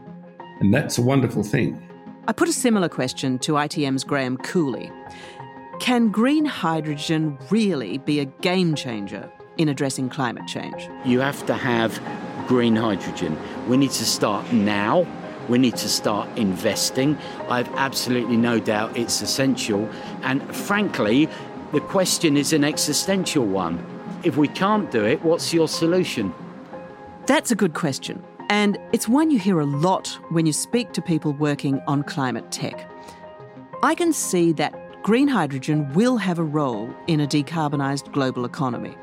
and 0.59 0.73
that's 0.73 0.97
a 0.97 1.01
wonderful 1.01 1.43
thing. 1.43 1.81
I 2.27 2.31
put 2.31 2.47
a 2.47 2.53
similar 2.53 2.89
question 2.89 3.37
to 3.39 3.53
ITM's 3.53 4.03
Graham 4.03 4.37
Cooley. 4.37 4.91
Can 5.79 6.09
green 6.09 6.45
hydrogen 6.45 7.37
really 7.49 7.97
be 7.97 8.19
a 8.19 8.25
game 8.25 8.75
changer 8.75 9.29
in 9.57 9.69
addressing 9.69 10.09
climate 10.09 10.47
change? 10.47 10.87
You 11.03 11.19
have 11.19 11.45
to 11.47 11.53
have 11.53 11.99
green 12.47 12.75
hydrogen. 12.75 13.37
We 13.67 13.77
need 13.77 13.91
to 13.91 14.05
start 14.05 14.53
now. 14.53 15.05
We 15.49 15.57
need 15.57 15.75
to 15.77 15.89
start 15.89 16.29
investing. 16.37 17.17
I 17.49 17.57
have 17.57 17.69
absolutely 17.75 18.37
no 18.37 18.59
doubt 18.59 18.97
it's 18.97 19.21
essential. 19.21 19.89
And 20.21 20.43
frankly, 20.55 21.27
the 21.73 21.81
question 21.81 22.37
is 22.37 22.53
an 22.53 22.63
existential 22.63 23.45
one. 23.45 23.83
If 24.23 24.37
we 24.37 24.47
can't 24.47 24.89
do 24.91 25.03
it, 25.03 25.21
what's 25.23 25.53
your 25.53 25.67
solution? 25.67 26.33
That's 27.25 27.51
a 27.51 27.55
good 27.55 27.73
question. 27.73 28.23
And 28.49 28.77
it's 28.91 29.07
one 29.07 29.31
you 29.31 29.39
hear 29.39 29.59
a 29.59 29.65
lot 29.65 30.07
when 30.29 30.45
you 30.45 30.53
speak 30.53 30.91
to 30.93 31.01
people 31.01 31.33
working 31.33 31.81
on 31.87 32.03
climate 32.03 32.51
tech. 32.51 32.89
I 33.81 33.95
can 33.95 34.13
see 34.13 34.53
that 34.53 35.01
green 35.03 35.27
hydrogen 35.27 35.91
will 35.93 36.17
have 36.17 36.39
a 36.39 36.43
role 36.43 36.93
in 37.07 37.19
a 37.19 37.27
decarbonised 37.27 38.11
global 38.13 38.45
economy. 38.45 38.95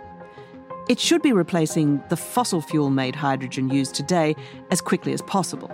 It 0.88 0.98
should 0.98 1.22
be 1.22 1.33
replacing 1.33 2.03
the 2.09 2.16
fossil 2.16 2.61
fuel 2.61 2.90
made 2.90 3.14
hydrogen 3.14 3.68
used 3.68 3.94
today 3.94 4.35
as 4.70 4.81
quickly 4.81 5.12
as 5.12 5.22
possible. 5.22 5.70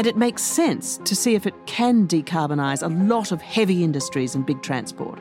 And 0.00 0.06
it 0.06 0.16
makes 0.16 0.42
sense 0.42 0.96
to 1.04 1.14
see 1.14 1.34
if 1.34 1.46
it 1.46 1.66
can 1.66 2.08
decarbonise 2.08 2.82
a 2.82 2.88
lot 3.04 3.32
of 3.32 3.42
heavy 3.42 3.84
industries 3.84 4.34
and 4.34 4.46
big 4.46 4.62
transport. 4.62 5.20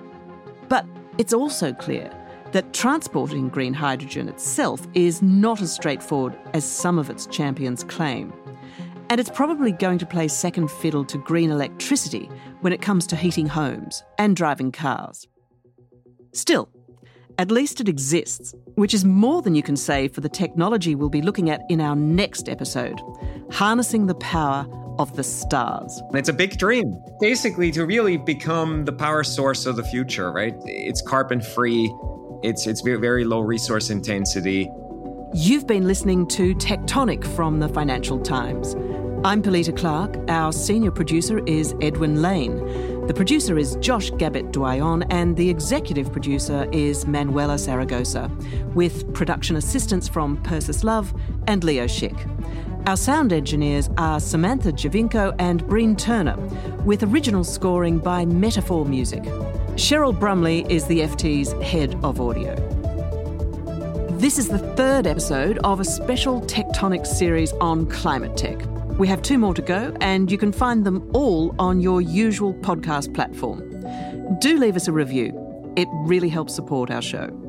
But 0.70 0.86
it's 1.18 1.34
also 1.34 1.74
clear 1.74 2.10
that 2.54 2.72
transporting 2.72 3.50
green 3.50 3.74
hydrogen 3.74 4.30
itself 4.30 4.88
is 4.94 5.22
not 5.22 5.60
as 5.60 5.74
straightforward 5.74 6.40
as 6.54 6.64
some 6.64 6.98
of 6.98 7.10
its 7.10 7.26
champions 7.26 7.84
claim. 7.84 8.32
And 9.10 9.20
it's 9.20 9.30
probably 9.30 9.74
going 9.74 9.98
to 9.98 10.06
play 10.06 10.30
second 10.30 10.72
fiddle 10.72 11.04
to 11.08 11.18
green 11.18 11.52
electricity 11.52 12.30
when 12.62 12.72
it 12.72 12.82
comes 12.82 13.06
to 13.08 13.18
heating 13.18 13.48
homes 13.48 14.02
and 14.18 14.34
driving 14.34 14.72
cars. 14.72 15.28
Still, 16.32 16.70
at 17.40 17.50
least 17.50 17.80
it 17.80 17.88
exists, 17.88 18.54
which 18.76 18.94
is 18.94 19.06
more 19.06 19.42
than 19.42 19.56
you 19.56 19.64
can 19.64 19.78
say 19.78 20.10
for 20.10 20.20
the 20.20 20.28
technology 20.28 20.94
we'll 20.94 21.10
be 21.10 21.22
looking 21.22 21.50
at 21.50 21.62
in 21.70 21.80
our 21.80 21.96
next 21.96 22.50
episode 22.50 23.00
harnessing 23.50 24.06
the 24.06 24.16
power 24.16 24.68
of 25.00 25.16
the 25.16 25.24
stars. 25.24 26.02
It's 26.14 26.28
a 26.28 26.34
big 26.34 26.58
dream, 26.58 27.02
basically, 27.22 27.72
to 27.72 27.86
really 27.86 28.18
become 28.18 28.84
the 28.84 28.92
power 28.92 29.24
source 29.24 29.66
of 29.66 29.78
the 29.78 29.84
future, 29.84 30.32
right? 30.34 30.54
It's 30.66 31.02
carbon 31.02 31.40
free, 31.40 31.92
it's, 32.44 32.68
it's 32.68 32.82
very, 32.82 33.00
very 33.00 33.24
low 33.24 33.40
resource 33.40 33.90
intensity. 33.90 34.70
You've 35.34 35.66
been 35.66 35.88
listening 35.88 36.28
to 36.28 36.54
Tectonic 36.56 37.26
from 37.36 37.60
the 37.60 37.70
Financial 37.70 38.20
Times. 38.20 38.76
I'm 39.26 39.44
Pilita 39.44 39.76
Clark. 39.76 40.16
Our 40.30 40.54
senior 40.54 40.92
producer 40.92 41.46
is 41.46 41.76
Edwin 41.82 42.22
Lane. 42.22 43.06
The 43.06 43.14
producer 43.14 43.58
is 43.58 43.76
Josh 43.82 44.12
Gabert-Doyon, 44.12 45.04
and 45.10 45.36
the 45.36 45.50
executive 45.50 46.10
producer 46.14 46.70
is 46.72 47.06
Manuela 47.06 47.56
Saragosa, 47.56 48.30
with 48.74 49.14
production 49.14 49.58
assistance 49.58 50.08
from 50.08 50.42
Persis 50.44 50.86
Love 50.86 51.14
and 51.48 51.66
Leo 51.66 51.84
Schick. 51.84 52.18
Our 52.88 52.96
sound 52.96 53.34
engineers 53.34 53.90
are 53.98 54.22
Samantha 54.22 54.72
Giovinco 54.72 55.36
and 55.38 55.68
Breen 55.68 55.98
Turner, 55.98 56.38
with 56.86 57.04
original 57.04 57.44
scoring 57.44 58.00
by 58.00 58.24
Metaphor 58.24 58.86
Music. 58.86 59.24
Cheryl 59.74 60.18
Brumley 60.18 60.66
is 60.70 60.86
the 60.86 61.02
FT's 61.02 61.52
head 61.62 62.00
of 62.04 62.22
audio. 62.22 62.56
This 64.12 64.38
is 64.38 64.48
the 64.48 64.60
third 64.78 65.06
episode 65.06 65.58
of 65.66 65.82
a 65.82 65.86
special 65.86 66.40
Tectonic 66.44 67.06
series 67.06 67.52
on 67.60 67.86
climate 67.88 68.38
tech. 68.38 68.62
We 69.00 69.08
have 69.08 69.22
two 69.22 69.38
more 69.38 69.54
to 69.54 69.62
go, 69.62 69.96
and 70.02 70.30
you 70.30 70.38
can 70.38 70.52
find 70.52 70.84
them 70.86 71.10
all 71.14 71.56
on 71.58 71.80
your 71.80 72.02
usual 72.02 72.54
podcast 72.56 73.14
platform. 73.16 73.60
Do 74.40 74.58
leave 74.58 74.76
us 74.76 74.90
a 74.90 74.92
review, 74.92 75.32
it 75.78 75.88
really 76.04 76.28
helps 76.28 76.54
support 76.54 76.92
our 76.92 77.02
show. 77.02 77.49